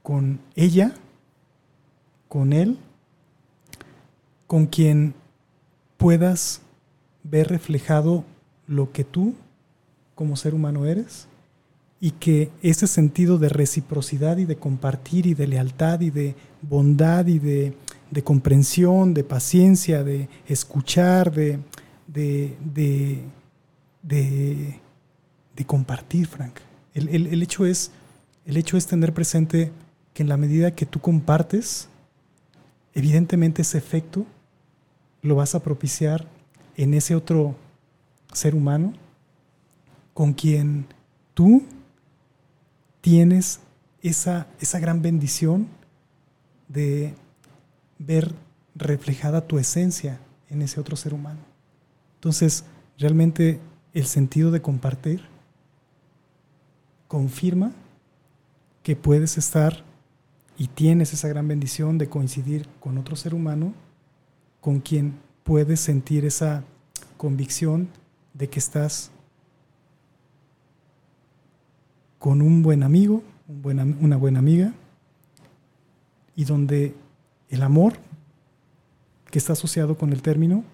con 0.03 0.41
ella, 0.55 0.95
con 2.29 2.53
él, 2.53 2.79
con 4.47 4.67
quien 4.67 5.15
puedas 5.97 6.63
ver 7.23 7.49
reflejado 7.49 8.25
lo 8.67 8.93
que 8.93 9.05
tú 9.05 9.35
como 10.15 10.37
ser 10.37 10.55
humano 10.55 10.87
eres 10.87 11.29
y 12.01 12.11
que 12.13 12.51
ese 12.63 12.87
sentido 12.89 13.39
de 13.39 13.49
reciprocidad 13.49 14.39
y 14.39 14.45
de 14.45 14.57
compartir 14.57 15.27
y 15.27 15.35
de 15.35 15.47
lealtad 15.47 16.01
y 16.01 16.11
de 16.11 16.35
bondad 16.61 17.27
y 17.27 17.39
de, 17.39 17.77
de 18.11 18.25
comprensión, 18.25 19.15
de 19.15 19.23
paciencia, 19.23 20.03
de 20.03 20.29
escuchar, 20.49 21.33
de, 21.33 21.61
de, 22.09 22.57
de, 22.75 23.21
de, 24.03 24.81
de 25.57 25.67
compartir, 25.67 26.27
Frank. 26.27 26.57
El, 26.95 27.09
el, 27.09 27.27
el, 27.29 27.43
hecho 27.43 27.65
es, 27.65 27.91
el 28.45 28.57
hecho 28.57 28.77
es 28.77 28.87
tener 28.87 29.15
presente 29.15 29.73
que 30.15 30.23
en 30.23 30.29
la 30.29 30.37
medida 30.37 30.75
que 30.75 30.87
tú 30.87 31.01
compartes, 31.01 31.89
evidentemente 32.95 33.63
ese 33.63 33.79
efecto 33.79 34.27
lo 35.23 35.37
vas 35.37 35.55
a 35.55 35.63
propiciar 35.63 36.27
en 36.77 36.95
ese 36.95 37.15
otro 37.15 37.55
ser 38.33 38.55
humano 38.55 38.93
con 40.15 40.33
quien 40.33 40.87
tú 41.35 41.63
tienes 43.01 43.61
esa, 44.03 44.47
esa 44.61 44.79
gran 44.79 45.01
bendición 45.01 45.69
de 46.69 47.15
ver 47.99 48.35
reflejada 48.75 49.47
tu 49.47 49.59
esencia 49.59 50.19
en 50.51 50.63
ese 50.63 50.81
otro 50.81 50.97
ser 50.97 51.15
humano. 51.15 51.41
Entonces, 52.17 52.65
realmente 52.99 53.61
el 53.95 54.07
sentido 54.07 54.51
de 54.51 54.63
compartir 54.63 55.23
confirma 57.09 57.73
que 58.83 58.97
puedes 58.97 59.37
estar 59.39 59.85
y 60.57 60.69
tienes 60.69 61.13
esa 61.13 61.29
gran 61.29 61.47
bendición 61.49 61.99
de 61.99 62.09
coincidir 62.09 62.69
con 62.81 62.99
otro 62.99 63.17
ser 63.17 63.35
humano 63.35 63.75
con 64.61 64.81
quien 64.81 65.15
puedes 65.45 65.81
sentir 65.81 66.25
esa 66.25 66.65
convicción 67.17 67.89
de 68.35 68.49
que 68.49 68.59
estás 68.59 69.11
con 72.19 72.41
un 72.41 72.63
buen 72.63 72.85
amigo, 72.85 73.23
una 73.65 74.17
buena 74.17 74.39
amiga, 74.39 74.73
y 76.37 76.45
donde 76.45 76.95
el 77.51 77.63
amor 77.63 77.95
que 79.31 79.39
está 79.39 79.55
asociado 79.55 79.99
con 79.99 80.13
el 80.13 80.23
término 80.23 80.65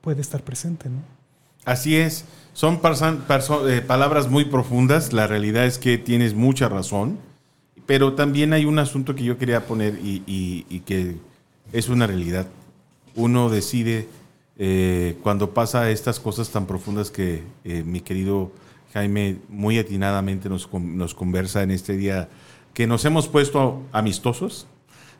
puede 0.00 0.22
estar 0.22 0.42
presente, 0.42 0.88
¿no? 0.88 1.19
Así 1.64 1.96
es, 1.96 2.24
son 2.52 2.80
eh, 2.82 3.82
palabras 3.86 4.28
muy 4.28 4.44
profundas, 4.44 5.12
la 5.12 5.26
realidad 5.26 5.66
es 5.66 5.78
que 5.78 5.98
tienes 5.98 6.34
mucha 6.34 6.68
razón, 6.68 7.18
pero 7.86 8.14
también 8.14 8.52
hay 8.52 8.64
un 8.64 8.78
asunto 8.78 9.14
que 9.14 9.24
yo 9.24 9.38
quería 9.38 9.66
poner 9.66 9.98
y, 10.02 10.82
que 10.86 11.16
es 11.72 11.88
una 11.88 12.06
realidad. 12.06 12.46
Uno 13.14 13.50
decide 13.50 14.08
eh, 14.58 15.16
cuando 15.22 15.54
pasa 15.54 15.90
estas 15.90 16.20
cosas 16.20 16.50
tan 16.50 16.66
profundas 16.66 17.10
que 17.10 17.42
eh, 17.64 17.82
mi 17.84 18.00
querido 18.00 18.52
Jaime 18.92 19.36
muy 19.48 19.78
atinadamente 19.78 20.48
nos, 20.48 20.68
nos 20.72 21.14
conversa 21.14 21.62
en 21.62 21.70
este 21.70 21.96
día 21.96 22.28
que 22.74 22.86
nos 22.86 23.04
hemos 23.04 23.28
puesto 23.28 23.82
amistosos, 23.92 24.66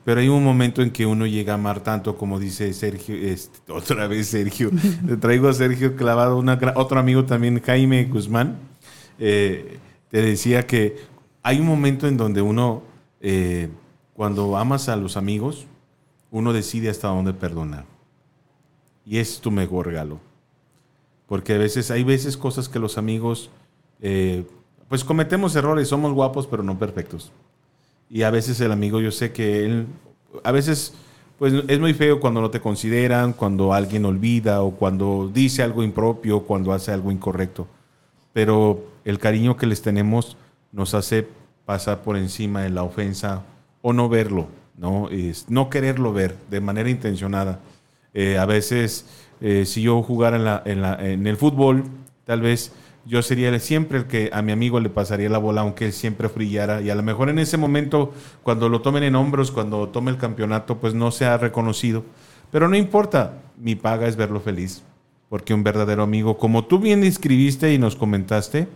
pero 0.04 0.20
hay 0.20 0.28
un 0.28 0.42
momento 0.42 0.82
en 0.82 0.90
que 0.90 1.06
uno 1.06 1.26
llega 1.26 1.52
a 1.52 1.56
amar 1.56 1.80
tanto, 1.80 2.16
como 2.16 2.38
dice 2.38 2.72
Sergio, 2.72 3.14
este, 3.14 3.60
otra 3.72 4.06
vez 4.06 4.28
Sergio, 4.28 4.70
le 5.06 5.16
traigo 5.16 5.48
a 5.48 5.52
Sergio 5.52 5.96
Clavado, 5.96 6.38
una 6.38 6.58
otro 6.76 6.98
amigo 6.98 7.24
también, 7.24 7.60
Jaime 7.60 8.04
Guzmán, 8.04 8.56
eh, 9.18 9.78
te 10.10 10.22
decía 10.22 10.66
que 10.66 10.96
hay 11.42 11.60
un 11.60 11.66
momento 11.66 12.08
en 12.08 12.16
donde 12.16 12.42
uno, 12.42 12.82
eh, 13.20 13.68
cuando 14.14 14.56
amas 14.56 14.88
a 14.88 14.96
los 14.96 15.16
amigos, 15.16 15.66
uno 16.30 16.52
decide 16.52 16.88
hasta 16.88 17.08
dónde 17.08 17.32
perdonar. 17.32 17.84
Y 19.04 19.18
es 19.18 19.40
tu 19.40 19.50
mejor 19.50 19.86
regalo. 19.86 20.20
Porque 21.26 21.54
a 21.54 21.58
veces, 21.58 21.90
hay 21.90 22.04
veces 22.04 22.36
cosas 22.36 22.68
que 22.68 22.78
los 22.78 22.98
amigos, 22.98 23.50
eh, 24.00 24.44
pues 24.88 25.04
cometemos 25.04 25.54
errores, 25.56 25.88
somos 25.88 26.12
guapos 26.12 26.46
pero 26.46 26.62
no 26.62 26.78
perfectos. 26.78 27.32
Y 28.10 28.22
a 28.22 28.30
veces 28.30 28.60
el 28.60 28.72
amigo, 28.72 29.00
yo 29.00 29.12
sé 29.12 29.32
que 29.32 29.64
él, 29.64 29.86
a 30.42 30.50
veces, 30.52 30.92
pues 31.38 31.54
es 31.68 31.78
muy 31.80 31.94
feo 31.94 32.18
cuando 32.20 32.40
no 32.40 32.50
te 32.50 32.60
consideran, 32.60 33.32
cuando 33.32 33.72
alguien 33.72 34.04
olvida 34.04 34.62
o 34.62 34.72
cuando 34.72 35.30
dice 35.32 35.62
algo 35.62 35.82
impropio, 35.84 36.40
cuando 36.42 36.72
hace 36.72 36.90
algo 36.92 37.12
incorrecto. 37.12 37.68
Pero 38.32 38.84
el 39.04 39.18
cariño 39.18 39.56
que 39.56 39.66
les 39.66 39.80
tenemos 39.82 40.36
nos 40.72 40.94
hace 40.94 41.26
pasar 41.64 42.02
por 42.02 42.16
encima 42.16 42.62
de 42.62 42.70
la 42.70 42.82
ofensa 42.82 43.42
o 43.82 43.92
no 43.92 44.08
verlo, 44.08 44.48
no, 44.76 45.08
es, 45.08 45.48
no 45.48 45.70
quererlo 45.70 46.12
ver 46.12 46.36
de 46.50 46.60
manera 46.60 46.90
intencionada. 46.90 47.60
Eh, 48.12 48.38
a 48.38 48.44
veces, 48.44 49.06
eh, 49.40 49.64
si 49.66 49.82
yo 49.82 50.02
jugara 50.02 50.36
en, 50.36 50.44
la- 50.44 50.62
en 50.64 50.82
la- 50.82 50.94
en 51.12 51.26
el 51.26 51.36
fútbol, 51.36 51.84
tal 52.24 52.40
vez 52.40 52.72
yo 53.06 53.22
sería 53.22 53.58
siempre 53.58 53.98
el 53.98 54.06
que 54.06 54.30
a 54.32 54.42
mi 54.42 54.52
amigo 54.52 54.78
le 54.80 54.90
pasaría 54.90 55.28
la 55.28 55.38
bola, 55.38 55.62
aunque 55.62 55.86
él 55.86 55.92
siempre 55.92 56.28
brillara. 56.28 56.80
Y 56.82 56.90
a 56.90 56.94
lo 56.94 57.02
mejor 57.02 57.30
en 57.30 57.38
ese 57.38 57.56
momento, 57.56 58.12
cuando 58.42 58.68
lo 58.68 58.82
tomen 58.82 59.02
en 59.02 59.16
hombros, 59.16 59.50
cuando 59.50 59.88
tome 59.88 60.10
el 60.10 60.18
campeonato, 60.18 60.78
pues 60.78 60.94
no 60.94 61.10
sea 61.10 61.38
reconocido. 61.38 62.04
Pero 62.50 62.68
no 62.68 62.76
importa, 62.76 63.40
mi 63.56 63.74
paga 63.74 64.06
es 64.06 64.16
verlo 64.16 64.40
feliz. 64.40 64.82
Porque 65.28 65.54
un 65.54 65.62
verdadero 65.62 66.02
amigo, 66.02 66.38
como 66.38 66.64
tú 66.64 66.78
bien 66.78 67.04
escribiste 67.04 67.72
y 67.72 67.78
nos 67.78 67.96
comentaste, 67.96 68.68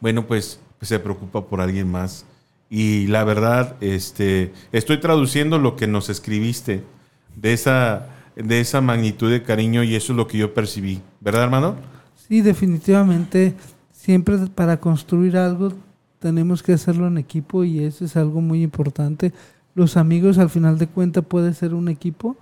bueno, 0.00 0.26
pues, 0.26 0.60
pues 0.78 0.88
se 0.88 0.98
preocupa 0.98 1.46
por 1.46 1.60
alguien 1.60 1.90
más. 1.90 2.24
Y 2.70 3.06
la 3.06 3.24
verdad, 3.24 3.76
este, 3.80 4.52
estoy 4.72 5.00
traduciendo 5.00 5.58
lo 5.58 5.76
que 5.76 5.86
nos 5.86 6.08
escribiste 6.08 6.82
de 7.36 7.52
esa, 7.52 8.08
de 8.36 8.60
esa 8.60 8.80
magnitud 8.80 9.30
de 9.30 9.42
cariño 9.42 9.82
y 9.82 9.94
eso 9.94 10.12
es 10.12 10.16
lo 10.16 10.26
que 10.26 10.38
yo 10.38 10.54
percibí. 10.54 11.00
¿Verdad, 11.20 11.44
hermano? 11.44 11.76
Sí, 12.28 12.42
definitivamente, 12.42 13.54
siempre 13.92 14.36
para 14.54 14.78
construir 14.78 15.36
algo 15.36 15.72
tenemos 16.18 16.62
que 16.62 16.72
hacerlo 16.72 17.06
en 17.06 17.18
equipo 17.18 17.64
y 17.64 17.80
eso 17.80 18.04
es 18.04 18.16
algo 18.16 18.40
muy 18.40 18.62
importante. 18.62 19.32
Los 19.74 19.96
amigos 19.96 20.38
al 20.38 20.50
final 20.50 20.78
de 20.78 20.88
cuentas 20.88 21.24
puede 21.24 21.54
ser 21.54 21.72
un 21.72 21.88
equipo 21.88 22.36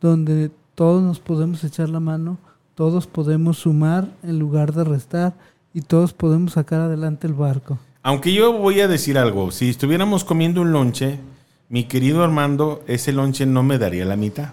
donde 0.00 0.50
todos 0.74 1.02
nos 1.02 1.20
podemos 1.20 1.64
echar 1.64 1.88
la 1.88 2.00
mano, 2.00 2.38
todos 2.74 3.06
podemos 3.06 3.58
sumar 3.58 4.08
en 4.22 4.38
lugar 4.38 4.72
de 4.72 4.84
restar 4.84 5.34
y 5.74 5.82
todos 5.82 6.12
podemos 6.12 6.52
sacar 6.52 6.80
adelante 6.80 7.26
el 7.26 7.34
barco. 7.34 7.78
Aunque 8.02 8.32
yo 8.32 8.52
voy 8.52 8.80
a 8.80 8.88
decir 8.88 9.18
algo, 9.18 9.50
si 9.50 9.68
estuviéramos 9.68 10.22
comiendo 10.22 10.62
un 10.62 10.72
lonche, 10.72 11.18
mi 11.68 11.84
querido 11.84 12.22
Armando, 12.22 12.84
ese 12.86 13.12
lonche 13.12 13.44
no 13.44 13.62
me 13.62 13.78
daría 13.78 14.04
la 14.04 14.16
mitad. 14.16 14.50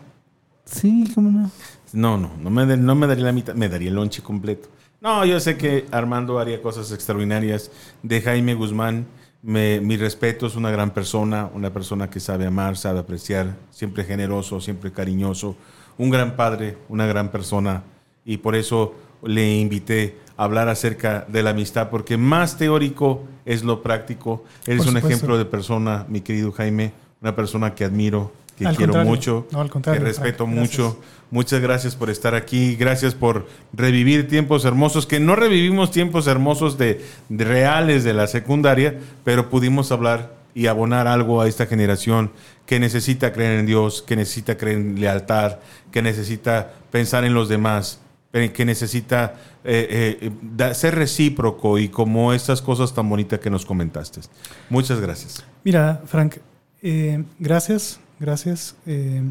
Sí, 0.65 1.09
cómo 1.13 1.29
no. 1.29 1.51
No, 1.93 2.17
no, 2.17 2.31
no 2.39 2.49
me, 2.49 2.77
no 2.77 2.95
me 2.95 3.07
daría 3.07 3.25
la 3.25 3.31
mitad, 3.31 3.53
me 3.53 3.69
daría 3.69 3.89
el 3.89 3.95
lonche 3.95 4.21
completo. 4.21 4.69
No, 4.99 5.25
yo 5.25 5.39
sé 5.39 5.57
que 5.57 5.85
Armando 5.91 6.39
haría 6.39 6.61
cosas 6.61 6.91
extraordinarias. 6.91 7.71
De 8.01 8.21
Jaime 8.21 8.55
Guzmán, 8.55 9.05
me, 9.41 9.79
mi 9.81 9.97
respeto, 9.97 10.47
es 10.47 10.55
una 10.55 10.71
gran 10.71 10.91
persona, 10.91 11.49
una 11.53 11.71
persona 11.71 12.09
que 12.09 12.19
sabe 12.19 12.47
amar, 12.47 12.77
sabe 12.77 12.99
apreciar, 12.99 13.55
siempre 13.69 14.05
generoso, 14.05 14.61
siempre 14.61 14.91
cariñoso, 14.91 15.55
un 15.97 16.09
gran 16.09 16.35
padre, 16.35 16.77
una 16.89 17.05
gran 17.05 17.29
persona. 17.29 17.83
Y 18.25 18.37
por 18.37 18.55
eso 18.55 18.95
le 19.21 19.59
invité 19.59 20.17
a 20.37 20.45
hablar 20.45 20.69
acerca 20.69 21.25
de 21.27 21.43
la 21.43 21.51
amistad, 21.51 21.89
porque 21.89 22.17
más 22.17 22.57
teórico 22.57 23.23
es 23.45 23.63
lo 23.63 23.83
práctico. 23.83 24.45
Eres 24.65 24.87
un 24.87 24.97
ejemplo 24.97 25.37
de 25.37 25.45
persona, 25.45 26.05
mi 26.07 26.21
querido 26.21 26.51
Jaime, 26.53 26.93
una 27.21 27.35
persona 27.35 27.75
que 27.75 27.83
admiro, 27.83 28.31
que 28.57 28.65
Al 28.67 28.75
quiero 28.75 29.03
mucho, 29.05 29.47
No, 29.51 29.61
al 29.61 29.69
que 29.71 29.79
respeto 29.99 30.45
Gracias. 30.45 30.47
mucho. 30.49 31.01
Muchas 31.31 31.61
gracias 31.61 31.95
por 31.95 32.11
estar 32.11 32.35
aquí, 32.35 32.75
gracias 32.75 33.15
por 33.15 33.47
revivir 33.73 34.27
tiempos 34.27 34.65
hermosos, 34.65 35.07
que 35.07 35.19
no 35.19 35.35
revivimos 35.35 35.89
tiempos 35.89 36.27
hermosos 36.27 36.77
de, 36.77 37.03
de 37.29 37.43
reales 37.45 38.03
de 38.03 38.13
la 38.13 38.27
secundaria, 38.27 38.99
pero 39.23 39.49
pudimos 39.49 39.91
hablar 39.91 40.35
y 40.53 40.67
abonar 40.67 41.07
algo 41.07 41.41
a 41.41 41.47
esta 41.47 41.65
generación 41.65 42.31
que 42.67 42.79
necesita 42.79 43.33
creer 43.33 43.59
en 43.59 43.65
Dios, 43.65 44.03
que 44.03 44.15
necesita 44.15 44.57
creer 44.57 44.77
en 44.77 44.99
lealtad, 44.99 45.57
que 45.91 46.03
necesita 46.03 46.73
pensar 46.91 47.23
en 47.23 47.33
los 47.33 47.49
demás, 47.49 47.99
eh, 48.33 48.51
que 48.51 48.63
necesita 48.63 49.33
eh, 49.63 50.31
eh, 50.59 50.73
ser 50.75 50.93
recíproco 50.93 51.79
y 51.79 51.89
como 51.89 52.33
estas 52.33 52.61
cosas 52.61 52.93
tan 52.93 53.09
bonitas 53.09 53.39
que 53.39 53.49
nos 53.49 53.65
comentaste. 53.65 54.21
Muchas 54.69 54.99
gracias. 54.99 55.43
Mira, 55.63 56.03
Frank, 56.05 56.35
eh, 56.83 57.23
gracias, 57.39 57.99
gracias. 58.23 58.75
eh, 58.85 59.21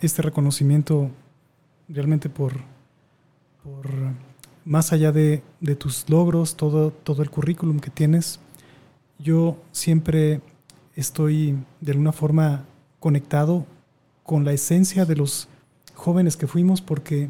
este 0.00 0.22
reconocimiento 0.22 1.10
realmente 1.88 2.28
por, 2.30 2.52
por 3.64 3.86
más 4.64 4.92
allá 4.92 5.10
de, 5.12 5.42
de 5.60 5.74
tus 5.74 6.08
logros, 6.08 6.56
todo, 6.56 6.90
todo 6.90 7.22
el 7.22 7.30
currículum 7.30 7.80
que 7.80 7.90
tienes, 7.90 8.38
yo 9.18 9.56
siempre 9.72 10.40
estoy 10.94 11.56
de 11.80 11.92
alguna 11.92 12.12
forma 12.12 12.64
conectado 13.00 13.66
con 14.22 14.44
la 14.44 14.52
esencia 14.52 15.04
de 15.04 15.16
los 15.16 15.48
jóvenes 15.94 16.36
que 16.36 16.46
fuimos 16.46 16.80
porque 16.80 17.28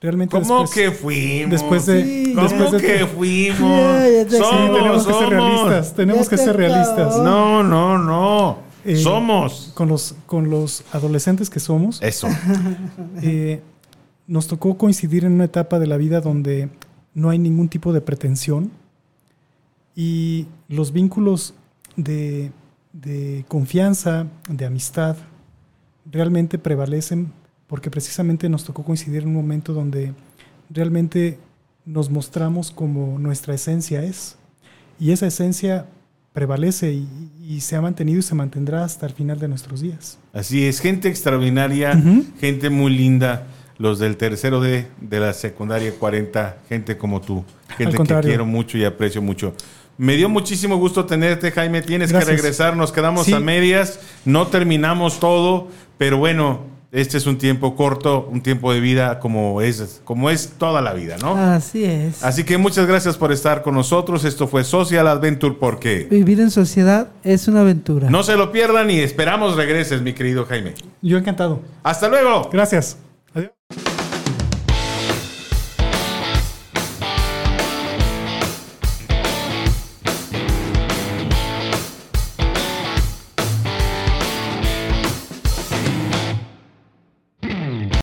realmente 0.00 0.32
¿Cómo 0.40 0.62
después- 0.62 0.70
que 0.74 0.90
fuimos? 0.90 1.50
después 1.52 1.86
de, 1.86 2.02
Sí, 2.04 2.32
¿Cómo 2.34 2.48
después 2.48 2.72
de 2.72 2.78
que 2.80 3.06
fuimos? 3.06 3.60
Te- 4.00 4.30
Sí, 4.30 4.36
somos, 4.36 4.76
tenemos 4.78 5.06
que 5.06 5.12
ser 5.12 5.22
somos. 5.22 5.30
realistas, 5.30 5.94
tenemos 5.94 6.28
que 6.28 6.36
ser 6.36 6.56
realistas. 6.56 7.16
No, 7.18 7.62
no, 7.62 7.98
no. 7.98 8.69
Eh, 8.84 8.96
somos. 8.96 9.72
Con 9.74 9.88
los, 9.88 10.14
con 10.26 10.50
los 10.50 10.84
adolescentes 10.92 11.50
que 11.50 11.60
somos, 11.60 12.00
Eso. 12.02 12.28
eh, 13.22 13.60
nos 14.26 14.46
tocó 14.46 14.76
coincidir 14.78 15.24
en 15.24 15.32
una 15.32 15.44
etapa 15.44 15.78
de 15.78 15.86
la 15.86 15.96
vida 15.96 16.20
donde 16.20 16.68
no 17.14 17.30
hay 17.30 17.38
ningún 17.38 17.68
tipo 17.68 17.92
de 17.92 18.00
pretensión 18.00 18.70
y 19.94 20.46
los 20.68 20.92
vínculos 20.92 21.54
de, 21.96 22.52
de 22.92 23.44
confianza, 23.48 24.26
de 24.48 24.66
amistad, 24.66 25.16
realmente 26.10 26.58
prevalecen 26.58 27.32
porque 27.66 27.90
precisamente 27.90 28.48
nos 28.48 28.64
tocó 28.64 28.84
coincidir 28.84 29.22
en 29.22 29.28
un 29.28 29.34
momento 29.34 29.72
donde 29.72 30.14
realmente 30.70 31.38
nos 31.84 32.10
mostramos 32.10 32.70
como 32.70 33.18
nuestra 33.18 33.54
esencia 33.54 34.02
es. 34.02 34.36
Y 34.98 35.12
esa 35.12 35.26
esencia 35.26 35.86
prevalece 36.32 36.92
y, 36.92 37.08
y 37.48 37.60
se 37.60 37.76
ha 37.76 37.80
mantenido 37.80 38.18
y 38.20 38.22
se 38.22 38.34
mantendrá 38.34 38.84
hasta 38.84 39.06
el 39.06 39.12
final 39.12 39.38
de 39.38 39.48
nuestros 39.48 39.80
días. 39.80 40.18
Así 40.32 40.64
es, 40.66 40.80
gente 40.80 41.08
extraordinaria, 41.08 42.00
gente 42.40 42.70
muy 42.70 42.92
linda. 42.96 43.46
Los 43.78 43.98
del 43.98 44.18
tercero 44.18 44.60
D 44.60 44.86
de 45.00 45.20
la 45.20 45.32
secundaria 45.32 45.90
40, 45.98 46.58
gente 46.68 46.98
como 46.98 47.22
tú, 47.22 47.42
gente 47.78 47.96
que 47.96 48.20
quiero 48.20 48.44
mucho 48.44 48.76
y 48.76 48.84
aprecio 48.84 49.22
mucho. 49.22 49.54
Me 49.96 50.16
dio 50.16 50.28
muchísimo 50.28 50.76
gusto 50.76 51.06
tenerte, 51.06 51.50
Jaime. 51.50 51.80
Tienes 51.80 52.12
Gracias. 52.12 52.28
que 52.30 52.36
regresar, 52.36 52.76
nos 52.76 52.92
quedamos 52.92 53.24
Sí. 53.26 53.32
a 53.32 53.40
medias, 53.40 53.98
no 54.26 54.48
terminamos 54.48 55.18
todo, 55.18 55.68
pero 55.96 56.18
bueno, 56.18 56.60
este 56.92 57.18
es 57.18 57.26
un 57.26 57.38
tiempo 57.38 57.76
corto, 57.76 58.28
un 58.30 58.40
tiempo 58.42 58.72
de 58.72 58.80
vida 58.80 59.20
como 59.20 59.60
es, 59.60 60.00
como 60.04 60.28
es 60.30 60.54
toda 60.58 60.80
la 60.80 60.92
vida, 60.92 61.16
¿no? 61.18 61.36
Así 61.36 61.84
es. 61.84 62.22
Así 62.24 62.44
que 62.44 62.58
muchas 62.58 62.86
gracias 62.86 63.16
por 63.16 63.30
estar 63.32 63.62
con 63.62 63.74
nosotros. 63.74 64.24
Esto 64.24 64.48
fue 64.48 64.64
Social 64.64 65.06
Adventure 65.06 65.54
porque 65.58 66.08
Vivir 66.10 66.40
en 66.40 66.50
sociedad 66.50 67.08
es 67.22 67.46
una 67.48 67.60
aventura. 67.60 68.10
no 68.10 68.22
se 68.22 68.36
lo 68.36 68.50
pierdan 68.52 68.90
y 68.90 68.98
esperamos 69.00 69.56
regreses, 69.56 70.02
mi 70.02 70.12
querido 70.14 70.46
Jaime. 70.46 70.74
Yo 71.02 71.18
encantado. 71.18 71.60
Hasta 71.82 72.08
luego. 72.08 72.50
Gracias. 72.52 72.96
Adiós. 73.34 73.50